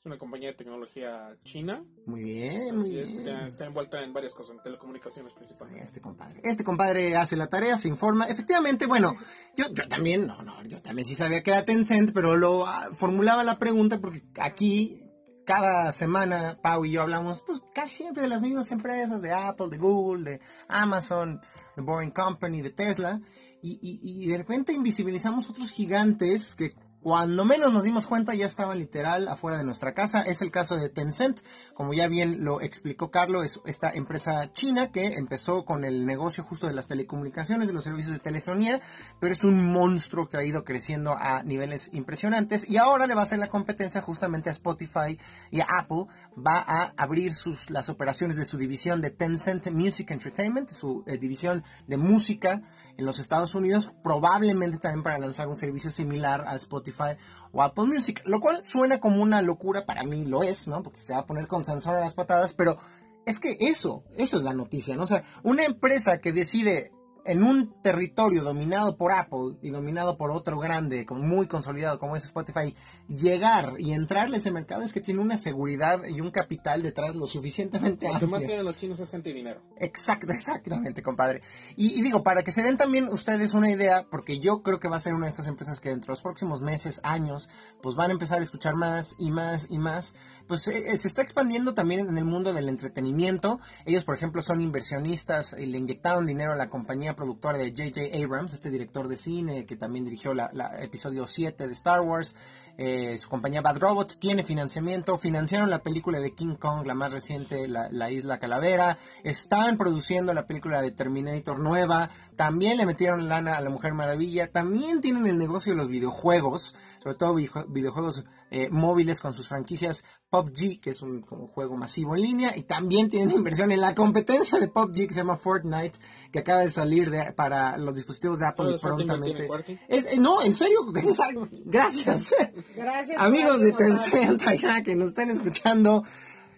[0.00, 1.84] Es una compañía de tecnología china.
[2.06, 3.28] Muy bien, muy bien.
[3.48, 5.82] Está, envuelta en varias cosas, en telecomunicaciones principalmente.
[5.82, 6.40] Este compadre.
[6.44, 8.26] Este compadre hace la tarea, se informa.
[8.26, 9.16] Efectivamente, bueno,
[9.56, 12.90] yo, yo también, no, no, yo también sí sabía que era Tencent, pero lo ah,
[12.94, 15.02] formulaba la pregunta porque aquí
[15.44, 19.66] cada semana Pau y yo hablamos pues casi siempre de las mismas empresas, de Apple,
[19.68, 21.40] de Google, de Amazon,
[21.74, 23.20] de Boring Company, de Tesla,
[23.62, 28.46] y, y, y de repente invisibilizamos otros gigantes que cuando menos nos dimos cuenta ya
[28.46, 30.22] estaba literal afuera de nuestra casa.
[30.22, 31.40] Es el caso de Tencent,
[31.74, 36.44] como ya bien lo explicó Carlos, es esta empresa china que empezó con el negocio
[36.44, 38.80] justo de las telecomunicaciones, de los servicios de telefonía,
[39.20, 43.20] pero es un monstruo que ha ido creciendo a niveles impresionantes y ahora le va
[43.20, 45.18] a hacer la competencia justamente a Spotify
[45.50, 46.06] y a Apple.
[46.36, 51.16] Va a abrir sus, las operaciones de su división de Tencent Music Entertainment, su eh,
[51.18, 52.62] división de música
[52.98, 57.16] en los Estados Unidos, probablemente también para lanzar un servicio similar a Spotify
[57.52, 60.82] o Apple Music, lo cual suena como una locura, para mí lo es, ¿no?
[60.82, 62.76] Porque se va a poner con sensor a las patadas, pero
[63.24, 65.04] es que eso, eso es la noticia, ¿no?
[65.04, 66.92] O sea, una empresa que decide
[67.28, 72.24] en un territorio dominado por Apple y dominado por otro grande, muy consolidado como es
[72.24, 72.74] Spotify,
[73.06, 77.14] llegar y entrarle a ese mercado es que tiene una seguridad y un capital detrás
[77.14, 78.12] lo suficientemente amplio.
[78.14, 79.60] Lo que más tienen los chinos es gente y dinero.
[79.76, 81.42] Exacto, exactamente, compadre.
[81.76, 84.96] Y, digo, para que se den también ustedes una idea, porque yo creo que va
[84.96, 87.50] a ser una de estas empresas que dentro de los próximos meses, años,
[87.82, 90.14] pues van a empezar a escuchar más y más y más,
[90.46, 93.60] pues eh, eh, se está expandiendo también en el mundo del entretenimiento.
[93.84, 98.24] Ellos, por ejemplo, son inversionistas y le inyectaron dinero a la compañía productora de J.J.
[98.24, 100.50] Abrams, este director de cine que también dirigió la,
[100.80, 102.36] episodio 7 de Star Wars.
[102.80, 105.18] Eh, su compañía Bad Robot tiene financiamiento.
[105.18, 108.96] Financiaron la película de King Kong, la más reciente, la, Isla Calavera.
[109.24, 112.08] Están produciendo la película de Terminator nueva.
[112.36, 114.52] También le metieron lana a la Mujer Maravilla.
[114.52, 120.04] También tienen el negocio de los videojuegos, sobre todo videojuegos eh, móviles con sus franquicias
[120.30, 124.58] PUBG, que es un juego masivo en línea, y también tienen inversión en la competencia
[124.58, 125.98] de PUBG que se llama Fortnite,
[126.30, 129.48] que acaba de salir para los dispositivos de Apple prontamente.
[129.88, 130.80] Eh, no, en serio,
[131.64, 132.34] gracias.
[132.76, 133.20] Gracias.
[133.20, 136.04] Amigos de Tencent allá que nos están escuchando.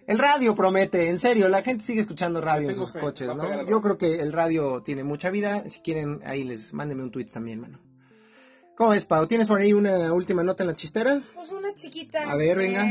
[0.07, 3.65] El radio promete, en serio, la gente sigue escuchando radio en sus coches, ¿no?
[3.65, 5.69] Yo creo que el radio tiene mucha vida.
[5.69, 7.79] Si quieren, ahí les mándenme un tweet también, mano.
[8.81, 9.27] ¿Cómo es, Pau?
[9.27, 11.23] ¿Tienes por ahí una última nota en la chistera?
[11.35, 12.31] Pues una chiquita.
[12.31, 12.91] A ver, venga.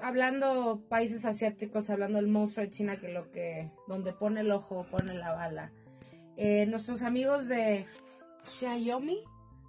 [0.00, 4.86] hablando países asiáticos, hablando del monstruo de China, que lo que, donde pone el ojo,
[4.90, 5.72] pone la bala.
[6.36, 7.86] Eh, nuestros amigos de
[8.44, 9.18] Xiaomi.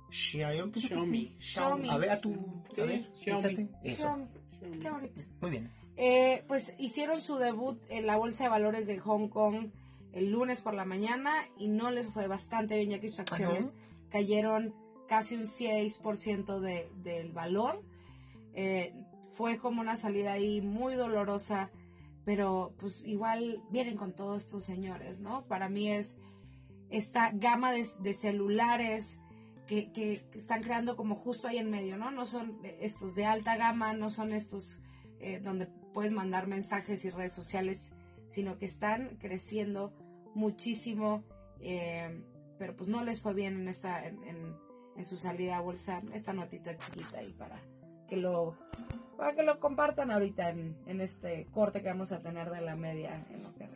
[0.10, 0.80] Xiaomi.
[0.80, 1.36] Xiaomi.
[1.40, 1.90] Xiaomi.
[1.90, 2.34] A ver, a tu.
[2.34, 3.70] A ver, Xiaomi.
[3.84, 4.18] Eso.
[4.82, 5.22] Qué bonito.
[5.42, 5.72] Muy bien.
[5.98, 9.70] Eh, pues hicieron su debut en la Bolsa de Valores de Hong Kong
[10.16, 13.74] el lunes por la mañana y no les fue bastante bien ya que sus acciones
[14.10, 14.74] cayeron
[15.08, 17.84] casi un 6% de, del valor.
[18.54, 18.94] Eh,
[19.32, 21.70] fue como una salida ahí muy dolorosa,
[22.24, 25.46] pero pues igual vienen con todos estos señores, ¿no?
[25.48, 26.16] Para mí es
[26.90, 29.20] esta gama de, celulares
[29.68, 32.12] que, que, están creando como justo ahí en medio, ¿no?
[32.12, 34.82] No son estos de alta gama, no son estos
[35.20, 37.94] eh, donde puedes mandar mensajes y redes sociales,
[38.28, 39.94] sino que están creciendo
[40.34, 41.24] muchísimo,
[41.60, 42.24] eh,
[42.58, 44.20] pero pues no les fue bien en esta, en,
[44.96, 47.60] en su salida a bolsa esta notita chiquita ahí para
[48.08, 48.58] que lo
[49.18, 52.76] para que lo compartan ahorita en, en este corte que vamos a tener de la
[52.76, 53.26] media.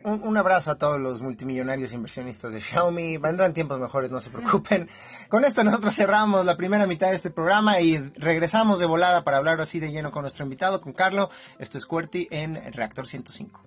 [0.04, 3.16] un, un, abrazo a todos los multimillonarios inversionistas de Xiaomi.
[3.16, 4.88] Vendrán tiempos mejores, no se preocupen.
[5.28, 9.38] Con esto nosotros cerramos la primera mitad de este programa y regresamos de volada para
[9.38, 11.30] hablar así de lleno con nuestro invitado, con Carlo.
[11.58, 13.62] Esto es QWERTY en Reactor 105.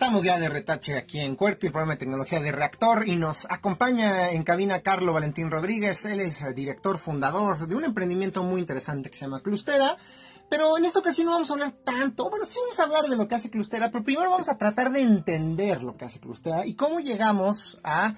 [0.00, 3.46] Estamos ya de retache aquí en Cuerti, el programa de tecnología de Reactor, y nos
[3.50, 6.06] acompaña en cabina Carlo Valentín Rodríguez.
[6.06, 9.98] Él es director fundador de un emprendimiento muy interesante que se llama Clustera.
[10.48, 13.16] Pero en esta ocasión no vamos a hablar tanto, bueno, sí vamos a hablar de
[13.18, 16.64] lo que hace Clustera, pero primero vamos a tratar de entender lo que hace Clustera
[16.64, 18.14] y cómo llegamos a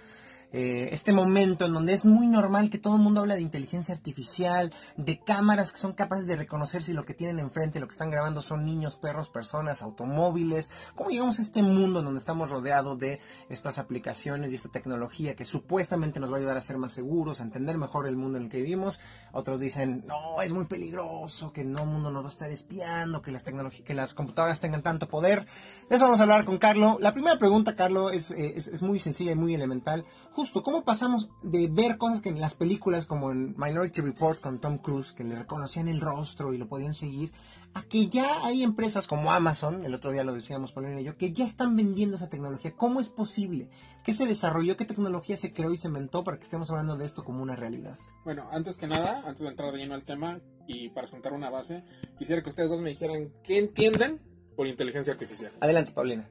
[0.53, 3.95] eh, este momento en donde es muy normal que todo el mundo habla de inteligencia
[3.95, 7.93] artificial, de cámaras que son capaces de reconocer si lo que tienen enfrente, lo que
[7.93, 10.71] están grabando son niños, perros, personas, automóviles.
[10.95, 15.37] ¿Cómo llegamos a este mundo en donde estamos rodeados de estas aplicaciones y esta tecnología
[15.37, 18.39] que supuestamente nos va a ayudar a ser más seguros, a entender mejor el mundo
[18.39, 19.01] en el que vivimos?
[19.33, 23.31] Otros dicen, no, es muy peligroso, que no mundo nos va a estar espiando, que
[23.31, 25.47] las, que las computadoras tengan tanto poder.
[25.89, 26.99] De eso vamos a hablar con Carlo.
[27.01, 30.83] La primera pregunta, Carlo, es, eh, es, es muy sencilla y muy elemental justo cómo
[30.83, 35.13] pasamos de ver cosas que en las películas como en Minority Report con Tom Cruise,
[35.13, 37.33] que le reconocían el rostro y lo podían seguir,
[37.75, 41.17] a que ya hay empresas como Amazon, el otro día lo decíamos poner en ello,
[41.17, 42.75] que ya están vendiendo esa tecnología.
[42.77, 43.69] ¿Cómo es posible?
[44.05, 44.77] ¿Qué se desarrolló?
[44.77, 47.57] ¿Qué tecnología se creó y se inventó para que estemos hablando de esto como una
[47.57, 47.99] realidad?
[48.25, 51.51] Bueno, antes que nada, antes de entrar de lleno al tema y para sentar una
[51.51, 51.85] base,
[52.19, 55.53] quisiera que ustedes dos me dijeran qué entienden por inteligencia artificial.
[55.61, 56.29] Adelante, Paulina.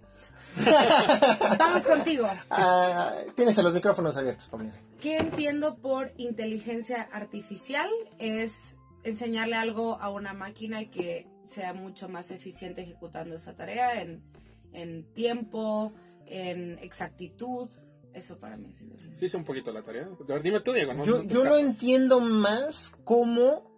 [1.58, 2.28] Vamos contigo.
[2.50, 4.74] Ah, tienes los micrófonos abiertos, Paulina.
[5.00, 7.90] ¿Qué entiendo por inteligencia artificial?
[8.20, 14.02] Es enseñarle algo a una máquina y que sea mucho más eficiente ejecutando esa tarea
[14.02, 14.22] en,
[14.74, 15.94] en tiempo,
[16.28, 17.70] en exactitud.
[18.14, 19.16] Eso para mí es inteligencia.
[19.16, 20.08] Sí, es un poquito la tarea.
[20.44, 20.94] Dime tú, Diego.
[20.94, 21.06] ¿no?
[21.06, 23.71] yo, yo lo entiendo más como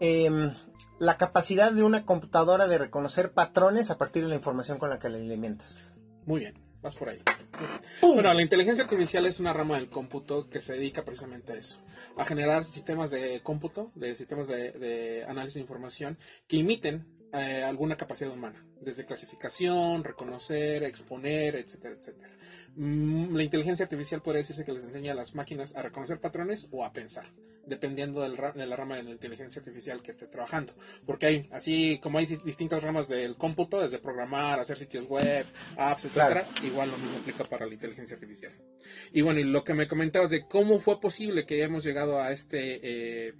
[0.00, 0.54] em,
[0.98, 4.98] la capacidad de una computadora de reconocer patrones a partir de la información con la
[4.98, 5.94] que la alimentas.
[6.26, 7.22] Muy bien, vas por ahí.
[8.02, 11.78] Bueno, la inteligencia artificial es una rama del cómputo que se dedica precisamente a eso,
[12.16, 17.62] a generar sistemas de cómputo, de sistemas de, de análisis de información que imiten eh,
[17.62, 22.30] alguna capacidad humana, desde clasificación, reconocer, exponer, etcétera, etcétera.
[22.76, 26.68] Mm, la inteligencia artificial puede decirse que les enseña a las máquinas a reconocer patrones
[26.70, 27.26] o a pensar,
[27.66, 30.74] dependiendo del de la rama de la inteligencia artificial que estés trabajando.
[31.04, 35.44] Porque hay, así como hay distintas ramas del cómputo, desde programar, hacer sitios web,
[35.76, 38.52] apps, etcétera, igual lo mismo aplica para la inteligencia artificial.
[39.12, 42.30] Y bueno, y lo que me comentabas de cómo fue posible que hayamos llegado a
[42.32, 43.34] este eh,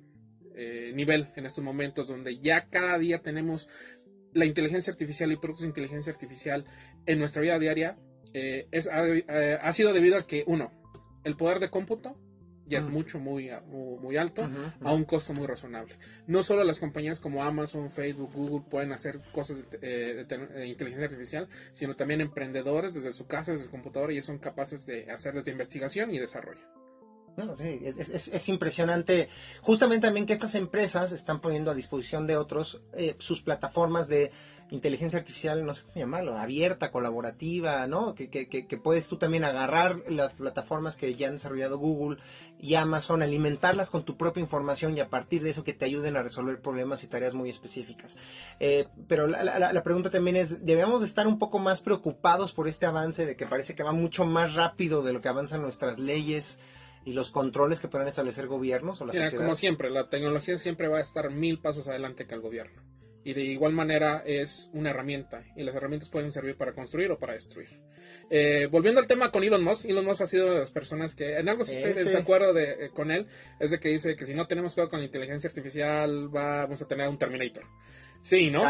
[0.61, 3.69] eh, nivel en estos momentos donde ya cada día tenemos
[4.33, 6.65] la inteligencia artificial y productos de inteligencia artificial
[7.07, 7.99] en nuestra vida diaria,
[8.35, 10.73] eh, es, eh, ha, sido debido a que, uno,
[11.25, 12.17] el poder de cómputo
[12.67, 14.47] ya es mucho, muy, muy, alto,
[14.83, 15.97] a un costo muy razonable.
[16.27, 21.49] No solo las compañías como Amazon, Facebook, Google pueden hacer cosas de, de, inteligencia artificial,
[21.73, 25.51] sino también emprendedores desde su casa, desde su computadora, y son capaces de hacer desde
[25.51, 26.78] investigación y desarrollo
[27.39, 29.29] es, impresionante
[29.63, 34.31] justamente también que estas empresas están poniendo a disposición de otros eh, sus plataformas de
[34.71, 38.15] inteligencia artificial, no sé cómo llamarlo, abierta, colaborativa, ¿no?
[38.15, 42.19] Que, que, que, puedes tú también agarrar las plataformas que ya han desarrollado Google
[42.61, 46.17] y Amazon, alimentarlas con tu propia información y a partir de eso que te ayuden
[46.17, 48.19] a resolver problemas y tareas muy específicas.
[48.61, 52.87] Eh, pero la, la, pregunta también es, ¿debemos estar un poco más preocupados por este
[52.87, 56.59] avance de que parece que va mucho más rápido de lo que avanzan nuestras leyes?
[57.09, 60.89] Y los controles que puedan establecer gobiernos o la Mira, como siempre, la tecnología siempre
[60.89, 62.83] va a estar mil pasos adelante que el gobierno.
[63.25, 67.19] Y de igual manera es una herramienta y las herramientas pueden servir para construir o
[67.19, 67.71] para destruir.
[68.29, 71.39] Eh, volviendo al tema con Elon Musk, Elon Musk ha sido de las personas que
[71.39, 73.27] en algo estoy de desacuerdo de, eh, con él,
[73.59, 76.89] es de que dice que si no tenemos cuidado con la inteligencia artificial vamos a
[76.89, 77.65] tener un Terminator.
[78.21, 78.65] Sí, ¿no?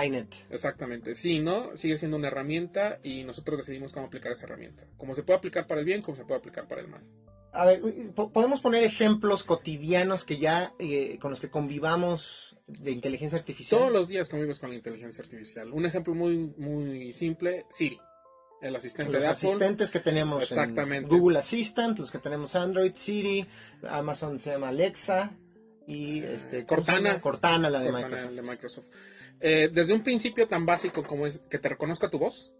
[0.48, 1.16] Exactamente.
[1.16, 1.76] Sí, ¿no?
[1.76, 4.84] Sigue siendo una herramienta y nosotros decidimos cómo aplicar esa herramienta.
[4.96, 7.02] Cómo se puede aplicar para el bien, cómo se puede aplicar para el mal
[7.52, 7.82] a ver,
[8.14, 13.80] podemos poner ejemplos cotidianos que ya eh, con los que convivamos de inteligencia artificial.
[13.80, 15.72] Todos los días convives con la inteligencia artificial.
[15.72, 17.98] Un ejemplo muy muy simple, Siri.
[18.60, 19.48] El asistente los de Apple.
[19.48, 21.08] asistentes que tenemos Exactamente.
[21.08, 23.46] Google Assistant, los que tenemos Android, Siri,
[23.88, 25.32] Amazon se llama Alexa
[25.86, 27.92] y este Cortana, Cortana la de
[28.42, 28.86] Microsoft.
[29.40, 32.52] Eh, desde un principio tan básico como es que te reconozca tu voz,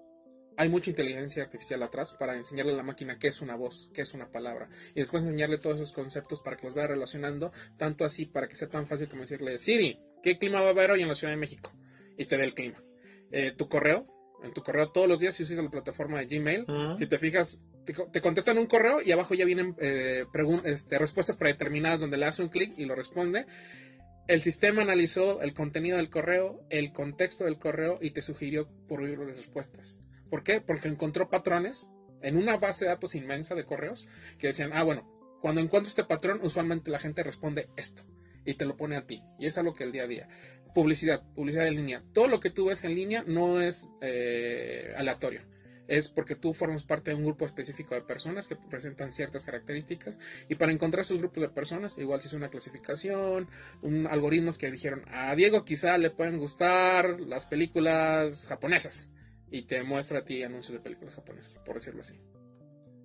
[0.59, 4.03] hay mucha inteligencia artificial atrás para enseñarle a la máquina qué es una voz, qué
[4.03, 4.69] es una palabra.
[4.93, 8.57] Y después enseñarle todos esos conceptos para que los vaya relacionando, tanto así para que
[8.57, 11.33] sea tan fácil como decirle, Siri, ¿qué clima va a haber hoy en la Ciudad
[11.33, 11.73] de México?
[12.17, 12.83] Y te dé el clima.
[13.31, 14.09] Eh, tu correo,
[14.43, 16.67] en tu correo todos los días si usas la plataforma de Gmail,
[16.99, 20.25] si te fijas, te, contestan un correo y abajo ya vienen eh,
[20.65, 23.47] este, respuestas predeterminadas donde le hace un clic y lo responde.
[24.27, 29.07] El sistema analizó el contenido del correo, el contexto del correo y te sugirió por
[29.07, 30.01] de respuestas.
[30.31, 30.61] ¿Por qué?
[30.61, 31.87] Porque encontró patrones
[32.23, 35.09] en una base de datos inmensa de correos que decían, ah, bueno,
[35.41, 38.03] cuando encuentro este patrón, usualmente la gente responde esto
[38.45, 39.23] y te lo pone a ti.
[39.39, 40.29] Y es algo que el día a día.
[40.75, 42.03] Publicidad, publicidad en línea.
[42.13, 45.43] Todo lo que tú ves en línea no es eh, aleatorio.
[45.87, 50.19] Es porque tú formas parte de un grupo específico de personas que presentan ciertas características.
[50.49, 53.49] Y para encontrar esos grupos de personas, igual si es una clasificación,
[53.81, 59.09] un algoritmos que dijeron, a Diego quizá le pueden gustar las películas japonesas
[59.51, 62.15] y te muestra a ti anuncios de películas japonesas, por decirlo así.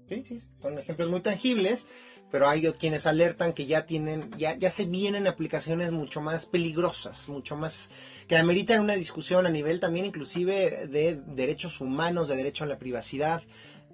[0.10, 1.88] Sí, sí, son ejemplos muy tangibles,
[2.30, 7.30] pero hay quienes alertan que ya tienen, ya, ya se vienen aplicaciones mucho más peligrosas,
[7.30, 7.90] mucho más,
[8.28, 12.80] que ameritan una discusión a nivel también inclusive de derechos humanos, de derecho a la
[12.80, 13.42] privacidad.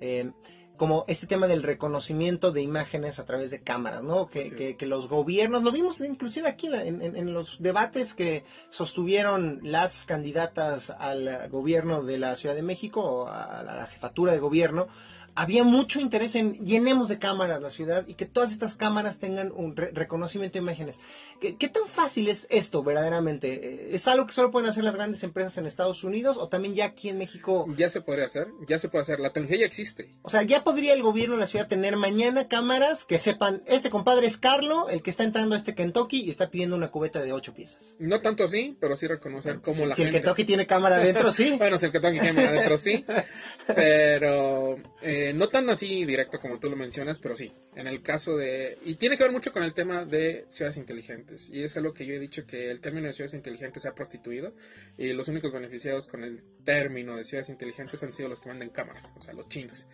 [0.02, 0.32] Eh,
[0.80, 4.28] como este tema del reconocimiento de imágenes a través de cámaras, ¿no?
[4.30, 10.06] Que, que, los gobiernos, lo vimos inclusive aquí en, en, los debates que sostuvieron las
[10.06, 14.88] candidatas al gobierno de la Ciudad de México, a la jefatura de gobierno,
[15.36, 19.52] había mucho interés en llenemos de cámaras la ciudad y que todas estas cámaras tengan
[19.52, 21.00] un reconocimiento de imágenes.
[21.40, 23.96] ¿Qué, tan fácil es esto verdaderamente?
[23.96, 26.86] ¿Es algo que solo pueden hacer las grandes empresas en Estados Unidos o también ya
[26.86, 27.66] aquí en México?
[27.78, 29.20] Ya se podría hacer, ya se puede hacer.
[29.20, 30.14] La tecnología ya existe.
[30.22, 33.90] O sea, ya podría el gobierno de la ciudad tener mañana cámaras que sepan, este
[33.90, 37.22] compadre es Carlo, el que está entrando a este Kentucky y está pidiendo una cubeta
[37.22, 37.96] de ocho piezas.
[38.00, 40.18] No tanto así, pero sí reconocer cómo la si gente...
[40.18, 41.56] el Kentucky tiene cámara adentro, sí.
[41.58, 43.06] bueno, si el Kentucky tiene cámara adentro, sí.
[43.76, 44.78] Pero...
[45.02, 48.38] Eh, Eh, no tan así directo como tú lo mencionas, pero sí, en el caso
[48.38, 48.78] de...
[48.86, 51.50] Y tiene que ver mucho con el tema de ciudades inteligentes.
[51.50, 53.96] Y es algo que yo he dicho que el término de ciudades inteligentes se ha
[53.96, 54.54] prostituido
[54.98, 58.70] y los únicos beneficiados con el término de ciudades inteligentes han sido los que venden
[58.70, 59.88] cámaras, o sea, los chinos.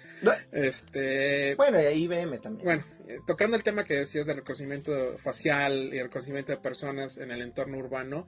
[0.52, 1.56] Este...
[1.56, 2.64] Bueno, y IBM también.
[2.64, 7.18] Bueno, eh, tocando el tema que decías del reconocimiento facial y el reconocimiento de personas
[7.18, 8.28] en el entorno urbano,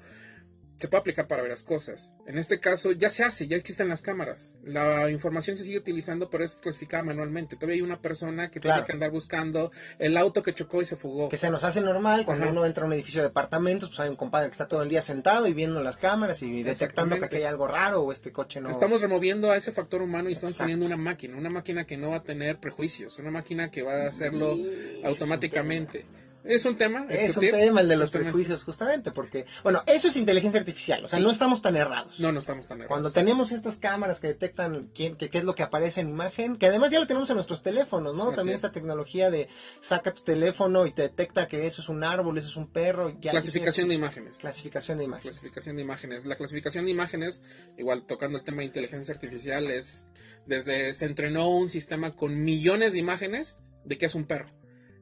[0.77, 2.13] se puede aplicar para varias cosas.
[2.27, 4.53] En este caso ya se hace, ya existen las cámaras.
[4.63, 7.55] La información se sigue utilizando, pero es clasificada manualmente.
[7.55, 10.95] Todavía hay una persona que tiene que andar buscando el auto que chocó y se
[10.95, 11.29] fugó.
[11.29, 14.09] Que se nos hace normal cuando uno entra a un edificio de departamentos, pues hay
[14.09, 17.25] un compadre que está todo el día sentado y viendo las cámaras y detectando que
[17.25, 18.69] aquí hay algo raro o este coche no.
[18.69, 22.11] Estamos removiendo a ese factor humano y estamos teniendo una máquina, una máquina que no
[22.11, 24.55] va a tener prejuicios, una máquina que va a hacerlo
[25.03, 26.05] automáticamente.
[26.47, 27.05] Es un tema.
[27.09, 31.07] Es un tema el de los prejuicios, justamente, porque, bueno, eso es inteligencia artificial, o
[31.07, 32.19] sea, no estamos tan errados.
[32.19, 32.89] No, no estamos tan errados.
[32.89, 36.67] Cuando tenemos estas cámaras que detectan quién, qué es lo que aparece en imagen, que
[36.67, 38.31] además ya lo tenemos en nuestros teléfonos, ¿no?
[38.33, 39.49] También esta tecnología de
[39.81, 43.13] saca tu teléfono y te detecta que eso es un árbol, eso es un perro.
[43.19, 44.37] clasificación de imágenes.
[44.37, 45.23] Clasificación de imágenes.
[45.23, 46.25] Clasificación de imágenes.
[46.25, 47.41] La clasificación de imágenes,
[47.77, 50.05] igual tocando el tema de inteligencia artificial, es
[50.45, 54.47] desde se entrenó un sistema con millones de imágenes de qué es un perro.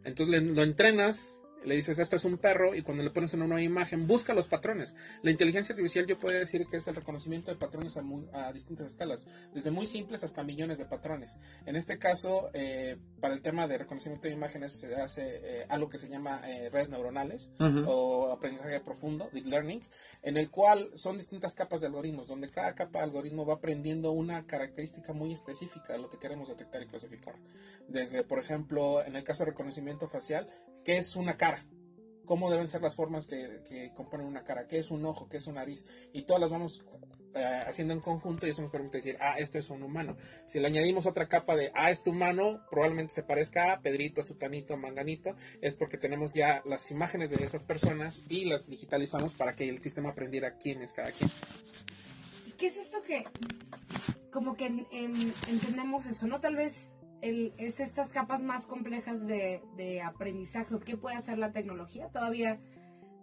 [0.06, 3.62] Entonces lo entrenas, le dices esto es un perro y cuando le pones en una
[3.62, 4.96] imagen busca los patrones.
[5.22, 7.98] La inteligencia artificial yo puedo decir que es el reconocimiento de patrones
[8.34, 11.40] a, distintas escalas, desde muy simples hasta millones de patrones.
[11.66, 15.90] En este caso, eh, para el tema de reconocimiento de imágenes se hace eh, algo
[15.90, 19.82] que se llama eh, redes neuronales o aprendizaje profundo, deep learning,
[20.22, 24.12] en el cual son distintas capas de algoritmos, donde cada capa de algoritmo va aprendiendo
[24.12, 27.36] una característica muy específica de lo que queremos detectar y clasificar.
[27.88, 30.48] Desde, por ejemplo, en el caso de reconocimiento facial,
[30.84, 31.55] ¿qué es una cara?
[32.26, 34.68] ¿Cómo deben ser las formas que, componen una cara?
[34.68, 35.28] ¿Qué es un ojo?
[35.30, 35.86] ¿Qué es una nariz?
[36.14, 36.84] Y todas las vamos
[37.34, 40.16] eh, haciendo en conjunto y eso nos permite decir, ah, esto es un humano.
[40.46, 44.24] Si le añadimos otra capa de, ah, este humano probablemente se parezca a Pedrito, a
[44.24, 49.34] Sutanito, a Manganito, es porque tenemos ya las imágenes de esas personas y las digitalizamos
[49.34, 51.30] para que el sistema aprendiera quién es cada quien.
[52.58, 53.26] ¿Qué es esto que,
[54.32, 54.68] como que
[55.48, 56.40] entendemos eso, ¿no?
[56.40, 56.96] Tal vez
[57.26, 62.10] es estas capas más complejas de, aprendizaje o qué puede hacer la tecnología.
[62.10, 62.60] Todavía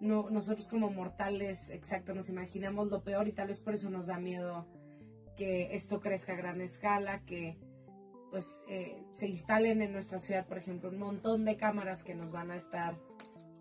[0.01, 4.07] no, nosotros como mortales, exacto, nos imaginamos lo peor y tal vez por eso nos
[4.07, 4.67] da miedo
[5.37, 7.59] que esto crezca a gran escala, que
[8.31, 12.33] pues eh, se instalen en nuestra ciudad, por ejemplo, un montón de cámaras que nos
[12.33, 12.99] van a estar,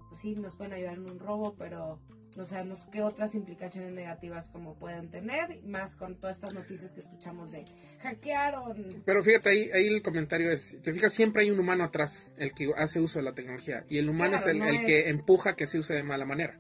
[0.10, 2.00] pues sí, nos pueden ayudar en un robo, pero
[2.36, 7.02] no sabemos qué otras implicaciones negativas como pueden tener, más con todas estas noticias que
[7.02, 7.66] escuchamos de
[8.00, 9.04] hackearon.
[9.06, 12.54] Pero fíjate, ahí, ahí el comentario es, te fijas, siempre hay un humano atrás, el
[12.54, 15.80] que hace uso de la tecnología, y el humano es el, que empuja que se
[15.80, 16.60] use de mala manera.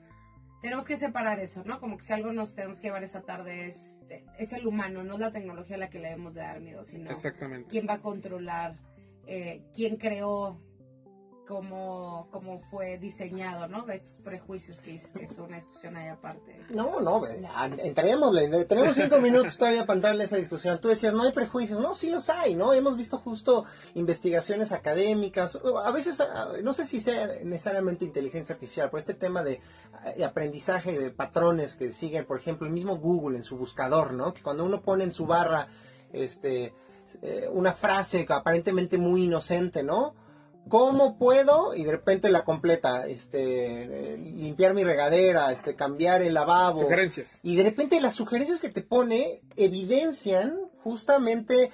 [0.61, 1.79] Tenemos que separar eso, ¿no?
[1.79, 3.97] Como que si algo nos tenemos que llevar esta tarde es,
[4.37, 7.09] es el humano, no la tecnología a la que le debemos de dar miedo, sino
[7.09, 7.67] Exactamente.
[7.67, 8.77] quién va a controlar,
[9.25, 10.61] eh, quién creó
[11.47, 13.87] cómo, cómo fue diseñado, ¿no?
[13.89, 16.59] Esos prejuicios que es, una discusión ahí aparte.
[16.73, 17.21] No, no,
[17.77, 18.35] entremos,
[18.67, 20.79] tenemos cinco minutos todavía para darle esa discusión.
[20.79, 22.73] Tú decías, no hay prejuicios, no, sí los hay, ¿no?
[22.73, 23.65] Hemos visto justo
[23.95, 26.23] investigaciones académicas, a veces,
[26.63, 29.59] no sé si sea necesariamente inteligencia artificial, pero este tema de,
[30.17, 34.33] de aprendizaje de patrones que siguen, por ejemplo, el mismo Google en su buscador, ¿no?
[34.33, 35.67] Que cuando uno pone en su barra,
[36.13, 36.73] este,
[37.21, 40.15] eh, una frase aparentemente muy inocente, ¿no?
[40.67, 41.73] ¿Cómo puedo?
[41.73, 46.81] Y de repente la completa, este, limpiar mi regadera, este, cambiar el lavabo.
[46.81, 47.39] Sugerencias.
[47.43, 51.71] Y de repente las sugerencias que te pone evidencian justamente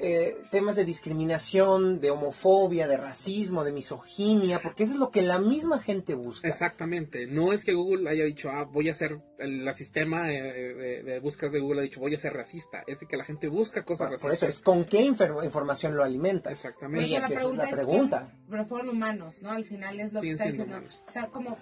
[0.00, 5.22] eh, temas de discriminación, de homofobia, de racismo, de misoginia, porque eso es lo que
[5.22, 6.46] la misma gente busca.
[6.46, 7.26] Exactamente.
[7.26, 11.52] No es que Google haya dicho, ah, voy a ser, el, sistema de, de, búsquedas
[11.52, 12.84] de Google ha dicho, voy a ser racista.
[12.86, 14.22] Es de que la gente busca cosas racistas.
[14.22, 16.52] Por eso es con qué información lo alimenta.
[16.52, 17.18] Exactamente.
[17.18, 18.32] la pregunta es, la pregunta.
[18.48, 19.50] pero fueron humanos, ¿no?
[19.50, 20.80] Al final es lo que está diciendo.
[21.08, 21.56] O sea, como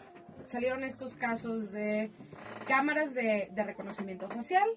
[0.45, 2.11] salieron estos casos de
[2.68, 4.68] cámaras de, de reconocimiento facial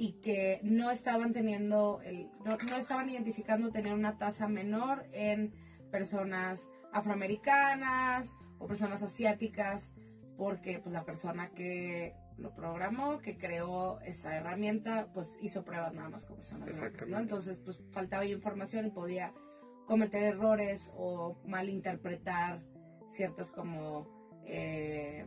[0.00, 5.52] y que no estaban teniendo, el, no, estaban identificando tener una tasa menor en
[5.90, 9.92] personas afroamericanas o personas asiáticas,
[10.38, 16.08] porque pues la persona que lo programó, que creó esa herramienta, pues hizo pruebas nada
[16.08, 17.18] más con personas blancas, ¿no?
[17.18, 19.34] Entonces, pues faltaba información y podía
[19.86, 22.62] cometer errores o malinterpretar
[23.06, 24.08] ciertas como
[24.46, 25.26] eh,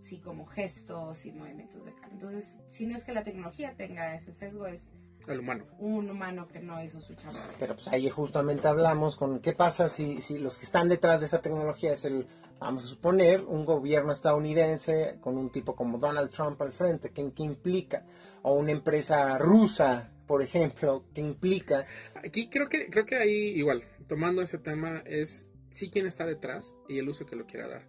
[0.00, 2.08] sí, como gestos y movimientos de cara.
[2.12, 4.92] Entonces, si no es que la tecnología tenga ese sesgo, es
[5.28, 5.66] el humano.
[5.78, 7.38] Un humano que no hizo su chamba.
[7.58, 11.26] Pero pues ahí justamente hablamos con qué pasa si, si los que están detrás de
[11.26, 12.26] esa tecnología es el,
[12.58, 17.32] vamos a suponer, un gobierno estadounidense con un tipo como Donald Trump al frente, ¿qué,
[17.32, 18.04] qué implica?
[18.42, 21.86] O una empresa rusa por ejemplo, que implica...
[22.14, 26.76] Aquí creo que, creo que ahí igual, tomando ese tema, es sí quién está detrás
[26.88, 27.88] y el uso que lo quiera dar.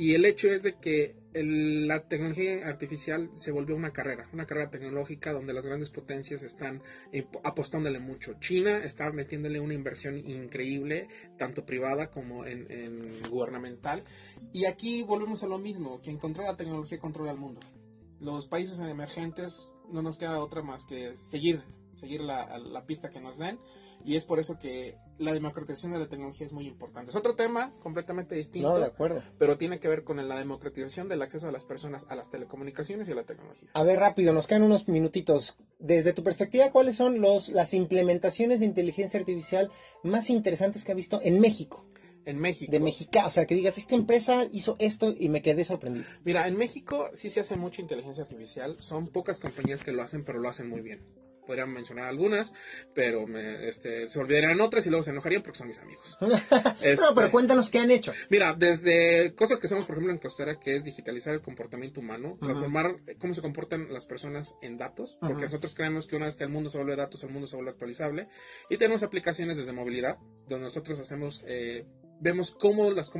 [0.00, 4.70] Y el hecho es de que la tecnología artificial se volvió una carrera, una carrera
[4.70, 6.80] tecnológica donde las grandes potencias están
[7.44, 8.32] apostándole mucho.
[8.40, 12.66] China está metiéndole una inversión increíble, tanto privada como en,
[13.28, 14.02] gubernamental.
[14.54, 17.60] Y aquí volvemos a lo mismo, quien controla la tecnología controla el mundo.
[18.20, 21.60] Los países emergentes no nos queda otra más que seguir,
[21.92, 23.58] seguir la, la pista que nos den
[24.04, 27.10] y es por eso que la democratización de la tecnología es muy importante.
[27.10, 28.70] Es otro tema completamente distinto.
[28.70, 29.22] No, de acuerdo.
[29.38, 33.08] Pero tiene que ver con la democratización del acceso de las personas a las telecomunicaciones
[33.08, 33.68] y a la tecnología.
[33.74, 35.56] A ver, rápido, nos quedan unos minutitos.
[35.78, 39.70] Desde tu perspectiva, ¿cuáles son los, las implementaciones de inteligencia artificial
[40.02, 41.86] más interesantes que ha visto en México?
[42.24, 42.70] En México.
[42.70, 46.04] De México, o sea, que digas, esta empresa hizo esto y me quedé sorprendido.
[46.24, 48.76] Mira, en México sí se hace mucha inteligencia artificial.
[48.80, 51.00] Son pocas compañías que lo hacen, pero lo hacen muy bien
[51.50, 52.54] podrían mencionar algunas,
[52.94, 56.16] pero me, este, se olvidarían otras y luego se enojarían porque son mis amigos.
[56.80, 58.12] Este, no, pero cuéntanos qué han hecho.
[58.28, 62.38] Mira, desde cosas que hacemos, por ejemplo, en Costera, que es digitalizar el comportamiento humano,
[62.40, 66.44] transformar cómo se comportan las personas en datos, porque nosotros creemos que una vez que
[66.44, 68.28] el mundo se vuelve datos, el mundo se vuelve actualizable,
[68.68, 71.44] y tenemos aplicaciones desde movilidad, donde nosotros hacemos...
[71.48, 71.84] Eh,
[72.20, 73.10] vemos cómo las,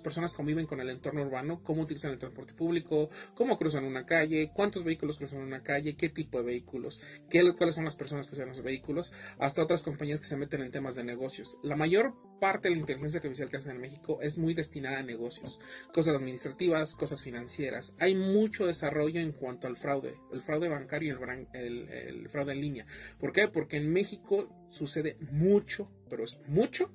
[0.00, 4.50] personas conviven con el entorno urbano, cómo utilizan el transporte público, cómo cruzan una calle,
[4.54, 7.00] cuántos vehículos cruzan una calle, qué tipo de vehículos,
[7.30, 10.62] qué, cuáles son las personas que usan los vehículos, hasta otras compañías que se meten
[10.62, 11.56] en temas de negocios.
[11.62, 15.02] La mayor parte de la inteligencia artificial que hacen en México es muy destinada a
[15.02, 15.60] negocios,
[15.92, 17.94] cosas administrativas, cosas financieras.
[17.98, 22.60] Hay mucho desarrollo en cuanto al fraude, el fraude bancario y el, el fraude en
[22.60, 22.86] línea.
[23.18, 23.48] ¿Por qué?
[23.48, 26.90] Porque en México sucede mucho, pero es mucho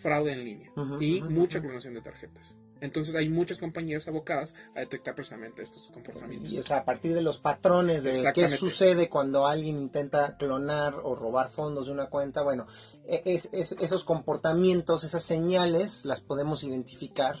[0.00, 2.58] fraude en línea y mucha clonación de tarjetas.
[2.80, 6.52] Entonces hay muchas compañías abocadas a detectar precisamente estos comportamientos.
[6.52, 10.94] Y, o sea, a partir de los patrones de qué sucede cuando alguien intenta clonar
[11.02, 12.66] o robar fondos de una cuenta, bueno,
[13.04, 17.36] e, es, esos comportamientos, esas señales, las podemos identificar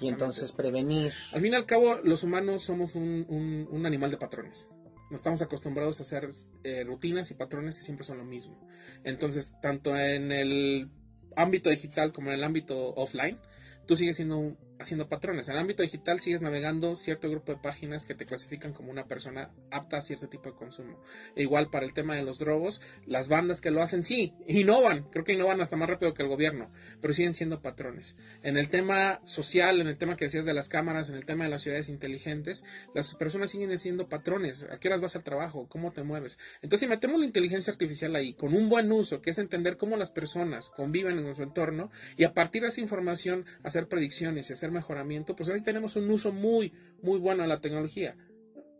[0.00, 1.12] y entonces prevenir.
[1.32, 4.72] Al fin y al cabo, los humanos somos un, un, animal de patrones.
[5.10, 6.28] No estamos acostumbrados a hacer
[6.64, 8.58] eh, rutinas y patrones que siempre son lo mismo.
[9.04, 10.90] Entonces, tanto en el
[11.36, 13.38] ámbito digital como en el ámbito offline,
[13.86, 15.48] tú sigues siendo un, haciendo patrones.
[15.48, 19.06] En el ámbito digital sigues navegando cierto grupo de páginas que te clasifican como una
[19.06, 21.00] persona apta a cierto tipo de consumo.
[21.36, 25.04] E igual para el tema de los drogos, las bandas que lo hacen sí, innovan,
[25.10, 26.70] creo que innovan hasta más rápido que el gobierno,
[27.00, 28.16] pero siguen siendo patrones.
[28.42, 31.44] En el tema social, en el tema que decías de las cámaras, en el tema
[31.44, 32.64] de las ciudades inteligentes,
[32.94, 34.64] las personas siguen siendo patrones.
[34.64, 35.68] ¿A qué horas vas al trabajo?
[35.68, 36.38] ¿Cómo te mueves?
[36.62, 39.96] Entonces, si metemos la inteligencia artificial ahí con un buen uso, que es entender cómo
[39.96, 44.52] las personas conviven en nuestro entorno y a partir de esa información hacer predicciones y
[44.52, 48.16] hacer mejoramiento, pues ahí tenemos un uso muy, muy bueno de la tecnología.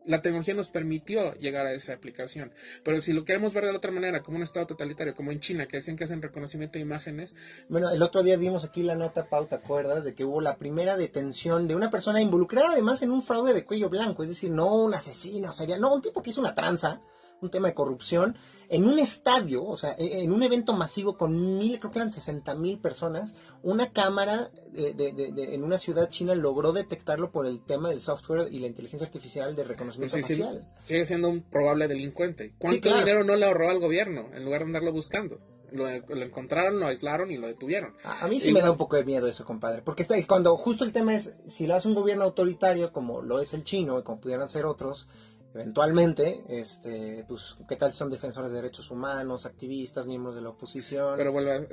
[0.05, 2.53] La tecnología nos permitió llegar a esa aplicación.
[2.83, 5.39] Pero si lo queremos ver de la otra manera, como un estado totalitario, como en
[5.39, 7.37] China, que dicen que hacen reconocimiento de imágenes.
[7.69, 10.03] Bueno, el otro día dimos aquí la nota, Pau, ¿te acuerdas?
[10.05, 13.65] De que hubo la primera detención de una persona involucrada además en un fraude de
[13.65, 14.25] cuello blanco.
[14.25, 17.01] Es decir, no un asesino, sería, no, un tipo que hizo una tranza,
[17.41, 18.37] un tema de corrupción
[18.73, 22.11] en un estadio, o sea, e, en un evento masivo con mil, creo que eran
[22.11, 25.15] 60 mil personas, una cámara de,
[25.53, 29.55] en una ciudad china logró detectarlo por el tema del software y la inteligencia artificial
[29.55, 30.63] de reconocimiento facial.
[30.83, 32.55] sigue siendo un probable delincuente.
[32.57, 35.39] ¿Cuánto dinero no le ahorró al gobierno en lugar de andarlo buscando?
[35.73, 37.95] Lo, encontraron, lo aislaron y lo detuvieron.
[38.05, 39.81] A, mí sí me da un poco de miedo eso, compadre.
[39.81, 43.41] Porque está, cuando justo el tema es, si lo hace un gobierno autoritario como lo
[43.41, 45.09] es el chino y como pudieran ser otros,
[45.55, 50.51] eventualmente, este, pues, ¿qué tal si son defensores de derechos humanos, activistas, miembros de la
[50.51, 51.15] oposición?
[51.17, 51.69] Pero vuelve,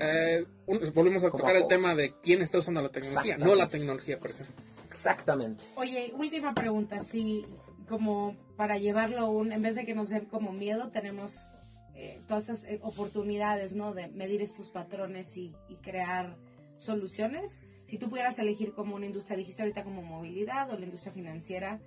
[0.00, 0.46] eh,
[0.94, 4.32] volvemos a tocar el tema de quién está usando la tecnología, no la tecnología per
[4.32, 4.46] se.
[4.86, 5.64] Exactamente.
[5.76, 7.44] Oye, última pregunta, si
[7.88, 11.50] como para llevarlo un, en vez de que nos dé como miedo, tenemos
[11.94, 13.94] eh, todas esas eh, oportunidades, ¿no?
[13.94, 16.36] De medir estos patrones y, y crear
[16.78, 17.62] soluciones.
[17.86, 21.80] Si tú pudieras elegir como una industria, dijiste ahorita como movilidad o la industria financiera,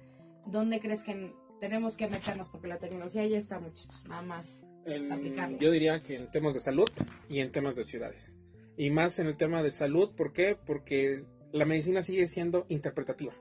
[0.52, 2.50] ¿dónde crees que tenemos que meternos?
[2.50, 4.66] Porque la tecnología ya está, muchachos, nada más
[5.60, 6.90] Yo diría que en temas de salud
[7.30, 8.34] y en temas de ciudades.
[8.78, 10.58] Y más en el tema de salud, ¿por qué?
[10.66, 11.22] Porque
[11.52, 13.34] la medicina sigue siendo interpretativa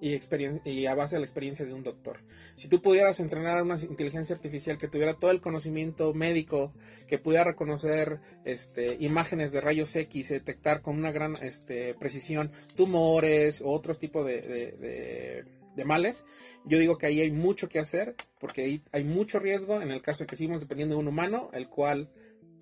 [0.00, 0.18] y,
[0.64, 2.18] y a base de la experiencia de un doctor.
[2.56, 6.72] Si tú pudieras entrenar a una inteligencia artificial que tuviera todo el conocimiento médico,
[7.06, 13.62] que pudiera reconocer este, imágenes de rayos X, detectar con una gran este, precisión tumores
[13.62, 15.44] o otros tipos de de
[15.84, 16.26] males,
[16.64, 20.02] yo digo que ahí hay mucho que hacer, porque ahí hay mucho riesgo en el
[20.02, 22.10] caso de que sigamos dependiendo de un humano, el cual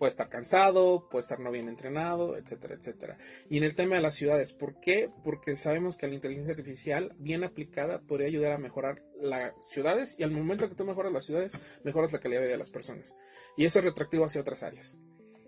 [0.02, 3.18] puede estar cansado, puede estar no bien entrenado, etcétera, etcétera.
[3.48, 5.08] Y en el tema de las ciudades, ¿por qué?
[5.22, 10.24] Porque sabemos que la inteligencia artificial, bien aplicada, podría ayudar a mejorar las ciudades y
[10.24, 13.16] al momento que tú mejoras las ciudades, mejoras la calidad de vida de las personas.
[13.56, 14.98] Y eso es retroactivo hacia otras áreas.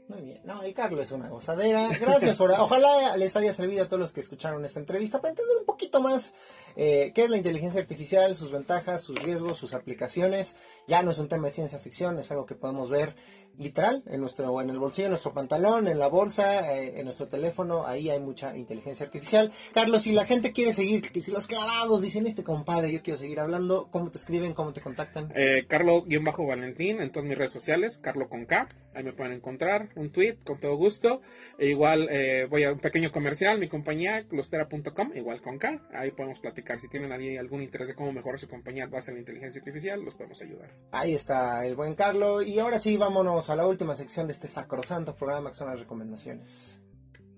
[0.09, 0.41] Muy bien.
[0.45, 1.89] No, el Carlos es una gozadera.
[1.99, 2.51] Gracias por...
[2.59, 6.01] Ojalá les haya servido a todos los que escucharon esta entrevista para entender un poquito
[6.01, 6.35] más
[6.77, 10.57] eh, qué es la inteligencia artificial, sus ventajas, sus riesgos, sus aplicaciones.
[10.87, 13.14] Ya no es un tema de ciencia ficción, es algo que podemos ver
[13.59, 17.29] literal en nuestro en el bolsillo, en nuestro pantalón, en la bolsa, eh, en nuestro
[17.29, 19.53] teléfono, ahí hay mucha inteligencia artificial.
[19.72, 23.41] Carlos, si la gente quiere seguir, si los clavados dicen este compadre, yo quiero seguir
[23.41, 25.33] hablando, ¿cómo te escriben, cómo te contactan?
[25.35, 30.11] Eh, Carlo-Valentín en todas mis redes sociales, Carlo con K, ahí me pueden encontrar, un
[30.11, 31.20] tweet con todo gusto.
[31.59, 36.11] E igual eh, voy a un pequeño comercial, mi compañía, clustera.com, igual con K, ahí
[36.11, 36.64] podemos platicar.
[36.79, 40.03] Si tienen ahí algún interés de cómo mejorar su compañía base en la inteligencia artificial,
[40.03, 40.71] los podemos ayudar.
[40.93, 44.49] Ahí está el buen Carlo, y ahora sí, vámonos a la última sección de este
[44.49, 46.81] sacrosanto programa que son las recomendaciones.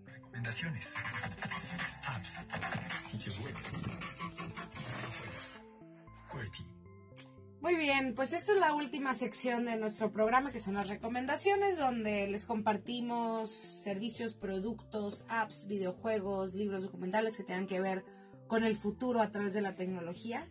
[0.05, 0.95] Recomendaciones.
[7.61, 11.77] Muy bien, pues esta es la última sección de nuestro programa que son las recomendaciones
[11.77, 18.05] donde les compartimos servicios, productos, apps, videojuegos, libros documentales que tengan que ver
[18.47, 20.47] con el futuro a través de la tecnología.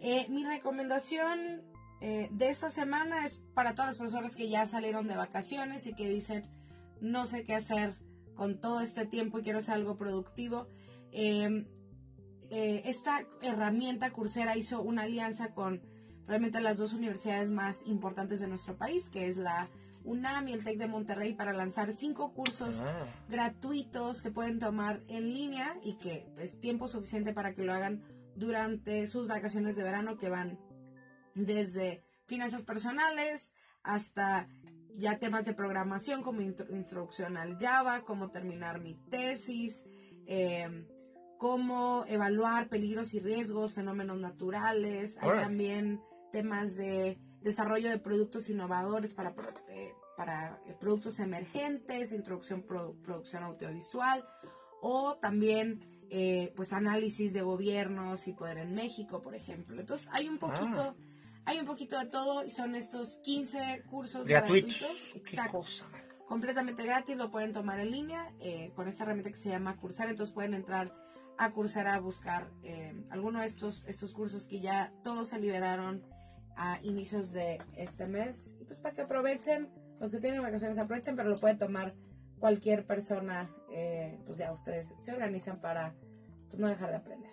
[0.00, 1.62] Eh, mi recomendación
[2.00, 5.94] eh, de esta semana es para todas las personas que ya salieron de vacaciones y
[5.94, 6.46] que dicen
[7.00, 7.94] no sé qué hacer
[8.34, 10.66] con todo este tiempo y quiero hacer algo productivo.
[11.12, 11.66] Em,
[12.50, 15.82] eh, esta herramienta Coursera hizo una alianza con
[16.26, 19.68] realmente las dos universidades más importantes de nuestro país, que es la
[20.04, 23.04] UNAM y el TEC de Monterrey, para lanzar cinco cursos ah.
[23.28, 28.02] gratuitos que pueden tomar en línea y que es tiempo suficiente para que lo hagan
[28.36, 30.58] durante sus vacaciones de verano que van
[31.34, 33.52] desde finanzas personales
[33.82, 34.48] hasta
[34.96, 39.84] ya temas de programación como introducción al Java, cómo terminar mi tesis,
[40.26, 40.86] em,
[41.38, 45.18] cómo evaluar peligros y riesgos, fenómenos naturales.
[45.20, 46.00] Hay también
[46.32, 49.34] temas de desarrollo de productos innovadores para,
[49.68, 54.26] eh, para eh, productos emergentes, introducción producción audiovisual
[54.80, 55.80] o también
[56.10, 59.78] eh, pues análisis de gobiernos y poder en México, por ejemplo.
[59.78, 60.80] Entonces hay un poquito...
[60.80, 60.94] Ah.
[61.46, 65.10] Hay un poquito de todo y son estos 15 cursos gratuitos.
[65.14, 65.62] Exacto.
[66.26, 70.08] Completamente gratis, lo pueden tomar en línea eh, con esta herramienta que se llama Cursar.
[70.08, 70.94] Entonces pueden entrar
[71.36, 76.02] a Cursar a buscar eh, alguno de estos, estos cursos que ya todos se liberaron
[76.56, 78.56] a inicios de este mes.
[78.60, 79.68] Y pues para que aprovechen,
[80.00, 81.94] los que tienen vacaciones aprovechen, pero lo puede tomar
[82.38, 83.50] cualquier persona.
[83.72, 85.94] Eh, pues ya ustedes se organizan para
[86.48, 87.30] pues, no dejar de aprender.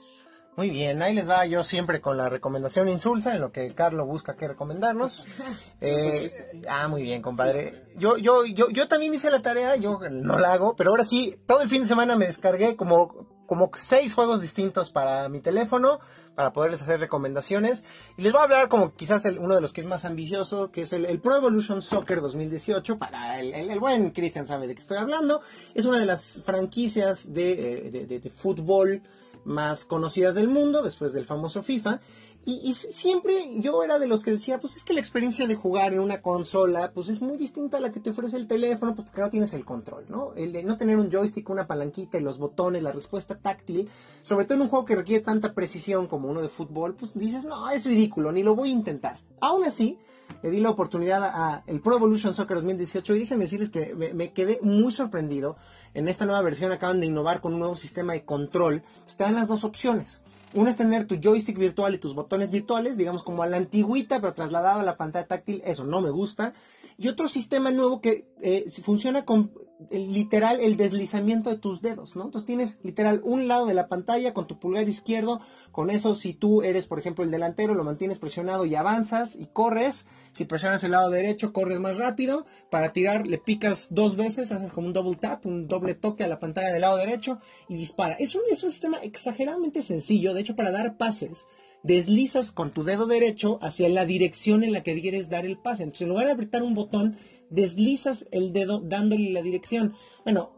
[0.58, 4.06] Muy bien, ahí les va yo siempre con la recomendación insulsa, en lo que Carlos
[4.06, 5.26] busca que recomendarnos.
[5.84, 6.30] Eh,
[6.70, 7.88] ah, muy bien, compadre.
[7.98, 11.36] Yo, yo, yo, yo también hice la tarea, yo no la hago, pero ahora sí,
[11.48, 16.00] todo el fin de semana me descargué como, como seis juegos distintos para mi teléfono,
[16.36, 17.84] para poderles hacer recomendaciones.
[18.18, 20.82] Y les voy a hablar como quizás uno de los que es más ambicioso, que
[20.82, 24.98] es el, Pro Evolution Soccer 2018, para el, el, buen Cristian sabe de qué estoy
[24.98, 25.42] hablando.
[25.74, 29.02] Es una de las franquicias de, eh, de fútbol
[29.44, 32.00] más conocidas del mundo, después del famoso FIFA.
[32.44, 35.94] Y, siempre yo era de los que decía, pues es que la experiencia de jugar
[35.94, 39.06] en una consola, pues es muy distinta a la que te ofrece el teléfono, pues
[39.06, 40.34] porque no tienes el control, ¿no?
[40.36, 43.90] El de no tener un joystick, una palanquita y los botones, la respuesta táctil,
[44.24, 47.46] sobre todo en un juego que requiere tanta precisión como uno de fútbol, pues dices,
[47.46, 49.20] no, es ridículo, ni lo voy a intentar.
[49.40, 50.00] Aún así,
[50.42, 54.60] le di la oportunidad a Pro Evolution Soccer 2018 y déjenme decirles que me quedé
[54.64, 55.58] muy sorprendido
[55.94, 58.84] en esta nueva versión acaban de innovar con un nuevo sistema de control.
[59.18, 60.22] te dan las dos opciones.
[60.54, 64.20] Una es tener tu joystick virtual y tus botones virtuales, digamos como a la antigüita,
[64.20, 65.62] pero trasladado a la pantalla táctil.
[65.64, 66.54] Eso no me gusta.
[67.02, 69.52] Y otro sistema nuevo que eh, funciona con
[69.90, 72.26] literal el deslizamiento de tus dedos, ¿no?
[72.26, 75.42] Entonces tienes literal un lado de la pantalla con tu pulgar izquierdo,
[75.72, 79.48] con eso si tú eres, por ejemplo, el delantero, lo mantienes presionado y avanzas y
[79.48, 84.52] corres, si presionas el lado derecho, corres más rápido, para tirar le picas dos veces,
[84.52, 87.78] haces como un double tap, un doble toque a la pantalla del lado derecho y
[87.78, 88.14] dispara.
[88.14, 91.48] Es un, es un sistema exageradamente sencillo, de hecho para dar pases,
[91.84, 95.84] deslizas con tu dedo derecho hacia la dirección en la que quieres dar el pase.
[95.84, 97.18] Entonces en lugar de apretar un botón,
[97.50, 99.94] deslizas el dedo dándole la dirección.
[100.24, 100.52] Bueno,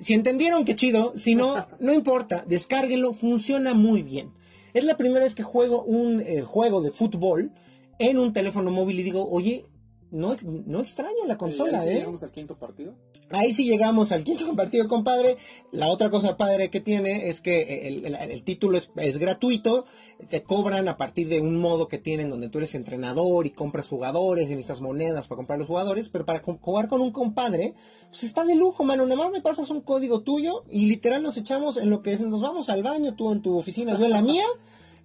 [0.00, 4.32] si entendieron qué chido, si no, no importa, descárguenlo, funciona muy bien.
[4.74, 7.52] Es la primera vez que juego un eh, juego de fútbol
[7.98, 9.64] en un teléfono móvil y digo, oye,
[10.10, 11.94] no, no extraño la consola, ¿Y ahí sí ¿eh?
[11.98, 12.94] llegamos al quinto partido?
[13.30, 15.36] Ahí sí llegamos al quinto partido, compadre.
[15.70, 19.84] La otra cosa padre que tiene es que el, título es, gratuito.
[20.30, 23.88] Te cobran a partir de un modo que tienen donde tú eres entrenador y compras
[23.88, 26.08] jugadores y necesitas monedas para comprar los jugadores.
[26.08, 27.74] Pero para jugar con un compadre,
[28.10, 29.04] pues está de lujo, mano.
[29.04, 32.22] Nada más me pasas un código tuyo y literal nos echamos en lo que es,
[32.22, 34.46] nos vamos al baño, tú en tu oficina, yo en la mía.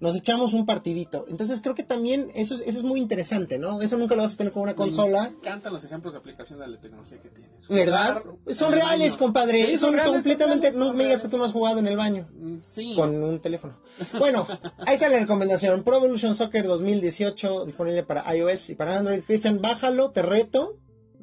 [0.03, 1.25] Nos echamos un partidito.
[1.29, 3.81] Entonces creo que también eso es, eso es muy interesante, ¿no?
[3.81, 5.29] Eso nunca lo vas a tener con una consola.
[5.29, 7.67] Me encantan los ejemplos de aplicación de la tecnología que tienes.
[7.69, 8.21] ¿Verdad?
[8.49, 9.17] Son reales, baño.
[9.17, 9.65] compadre.
[9.65, 10.67] Sí, son, reales, completamente.
[10.67, 12.95] reales, no son me digas que tú no has jugado en el baño Mm, Sí.
[12.95, 13.77] con un teléfono.
[14.19, 14.45] Bueno,
[14.85, 15.83] ahí está la recomendación.
[15.83, 19.21] Pro Evolution Soccer 2018 disponible para iOS y para Android.
[19.23, 20.79] Cristian, bájalo, te reto.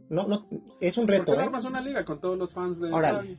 [0.09, 0.47] No, no,
[0.81, 1.67] es un ¿Por reto, qué no ¿eh?
[1.67, 3.39] una liga con todos los fans de Órale.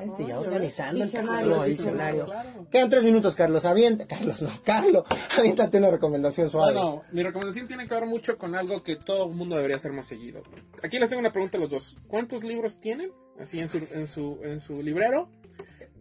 [0.00, 2.24] Ah, este ya organizando el visionario, visionario.
[2.26, 2.66] Claro.
[2.70, 3.64] Quedan tres minutos, Carlos.
[3.64, 4.06] Avienta.
[4.06, 5.04] Carlos, no, Carlos.
[5.38, 6.72] Aviéntate una recomendación suave.
[6.72, 9.92] Bueno, mi recomendación tiene que ver mucho con algo que todo el mundo debería hacer
[9.92, 10.42] más seguido.
[10.82, 11.96] Aquí les tengo una pregunta a los dos.
[12.08, 15.28] ¿Cuántos libros tienen así en su, en su, en su librero?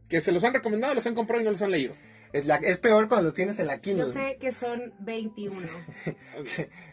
[0.07, 1.93] Que se los han recomendado, los han comprado y no los han leído.
[2.31, 4.05] Es, la- es peor cuando los tienes en la Kindle.
[4.05, 5.55] Yo sé que son 21.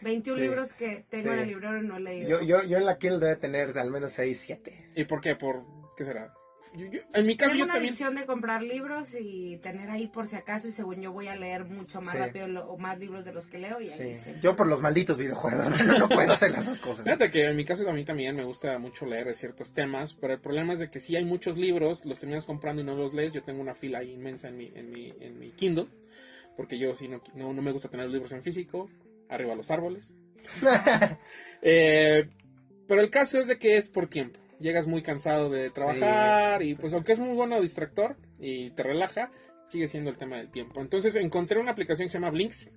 [0.01, 0.41] 21 Sí.
[0.41, 1.29] libros que tengo Sí.
[1.29, 2.29] en el librero y no he leído.
[2.29, 4.89] Yo, yo, yo en la Kindle debe tener al menos 6, 7.
[4.95, 5.35] ¿Y por qué?
[5.35, 5.63] ¿Por
[5.95, 6.33] qué será?
[6.75, 7.89] Yo- yo- en mi caso Tengo yo una también...
[7.91, 11.35] adicción de comprar libros y tener ahí por si acaso y según yo voy a
[11.35, 12.17] leer mucho más Sí.
[12.17, 14.21] rápido lo- o más libros de los que leo y ahí Sí.
[14.25, 14.33] sí.
[14.41, 17.03] Yo por los malditos videojuegos, no, no puedo hacer las dos cosas.
[17.03, 20.13] Fíjate que en mi caso a mí también me gusta mucho leer de ciertos temas,
[20.13, 22.95] pero el problema es de que si hay muchos libros, los terminas comprando y no
[22.95, 23.33] los lees.
[23.33, 25.87] Yo tengo una fila ahí inmensa en mi, en mi, en mi Kindle,
[26.55, 28.89] porque yo sí no, no, no me gusta tener los libros en físico,
[29.29, 30.13] arriba los árboles.
[31.61, 32.29] Eh,
[32.87, 34.39] pero el caso es de que es por tiempo.
[34.59, 39.31] Llegas muy cansado de trabajar y pues aunque es muy bueno distractor y te relaja,
[39.67, 40.81] sigue siendo el tema del tiempo.
[40.81, 42.69] Entonces encontré una aplicación que se llama Blinks.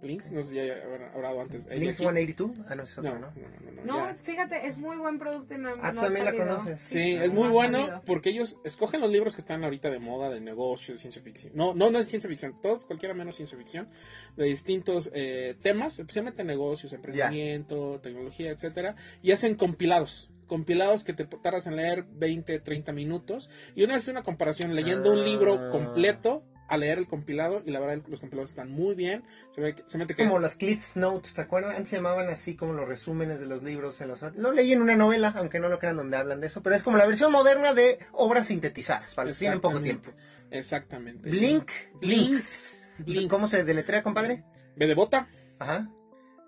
[0.00, 1.66] Blinks, no sé si ya habrán hablado antes.
[1.68, 2.04] ahí Links aquí.
[2.04, 2.50] 182.
[2.68, 3.32] Ah, no, es No, otro, no, ¿no?
[3.34, 4.14] no, no, no, No, ya.
[4.14, 6.80] fíjate, es muy buen producto y no, Ah, no también la conoces.
[6.84, 8.02] Sí, no es muy bueno salido.
[8.06, 11.52] porque ellos escogen los libros que están ahorita de moda, de negocios, de ciencia ficción.
[11.56, 13.88] No, no, no de ciencia ficción, todos, cualquiera menos ciencia ficción,
[14.36, 20.30] de distintos eh, temas, especialmente negocios, emprendimiento, tecnología, etcétera, y hacen compilados.
[20.48, 23.48] Compilados que te tardas en leer 20, 30 minutos.
[23.76, 25.70] Y una vez una comparación leyendo un libro Ah.
[25.70, 27.62] completo a leer el compilado.
[27.64, 29.22] Y la verdad, los compilados están muy bien.
[29.50, 31.76] Se, ve que- se mete Es que- como las Cliffs Notes, ¿te acuerdas?
[31.76, 34.00] Antes se llamaban así como los resúmenes de los libros.
[34.00, 34.20] En los...
[34.36, 36.82] Lo leí en una novela, aunque no lo crean donde hablan de eso, pero es
[36.82, 40.10] como la versión moderna de obras sintetizadas, para los que tienen poco tiempo.
[40.50, 41.30] Exactamente.
[41.30, 41.70] Blink,
[42.00, 42.88] Blinks.
[42.98, 43.28] Blinks.
[43.28, 44.44] ¿Cómo se deletrea, compadre?
[44.76, 45.28] B de bota,
[45.58, 45.88] Ajá,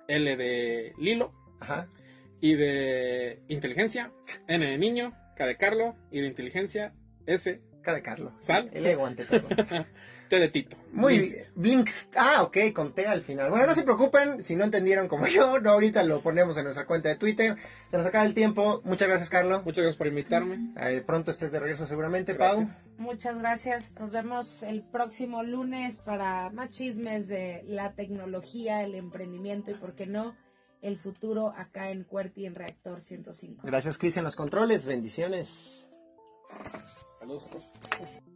[0.09, 1.89] L de Lilo, ajá.
[2.41, 4.13] Y de inteligencia,
[4.47, 6.95] N de niño, K de Carlo, y de inteligencia,
[7.27, 8.33] S, Acá de Carlos.
[8.41, 8.71] Sal.
[8.73, 9.49] El ego ante todo.
[10.29, 10.77] T de Tito.
[10.93, 11.35] Muy Blinks.
[11.35, 11.47] bien.
[11.57, 12.09] Blinks.
[12.15, 13.51] Ah, ok, con T al final.
[13.51, 15.59] Bueno, no se preocupen si no entendieron como yo.
[15.61, 17.57] No, ahorita lo ponemos en nuestra cuenta de Twitter.
[17.91, 18.81] Se nos acaba el tiempo.
[18.85, 19.65] Muchas gracias, Carlos.
[19.65, 20.73] Muchas gracias por invitarme.
[21.05, 22.59] Pronto estés de regreso seguramente, Pau.
[22.59, 22.89] Gracias.
[22.99, 23.95] Muchas gracias.
[23.99, 29.97] Nos vemos el próximo lunes para más chismes de la tecnología, el emprendimiento y, por
[29.97, 30.37] qué no,
[30.83, 33.63] el futuro acá en Cuerti en Reactor 105.
[33.67, 34.87] Gracias, Chris, en los controles.
[34.87, 35.89] Bendiciones.
[37.19, 38.30] Saludos a todos.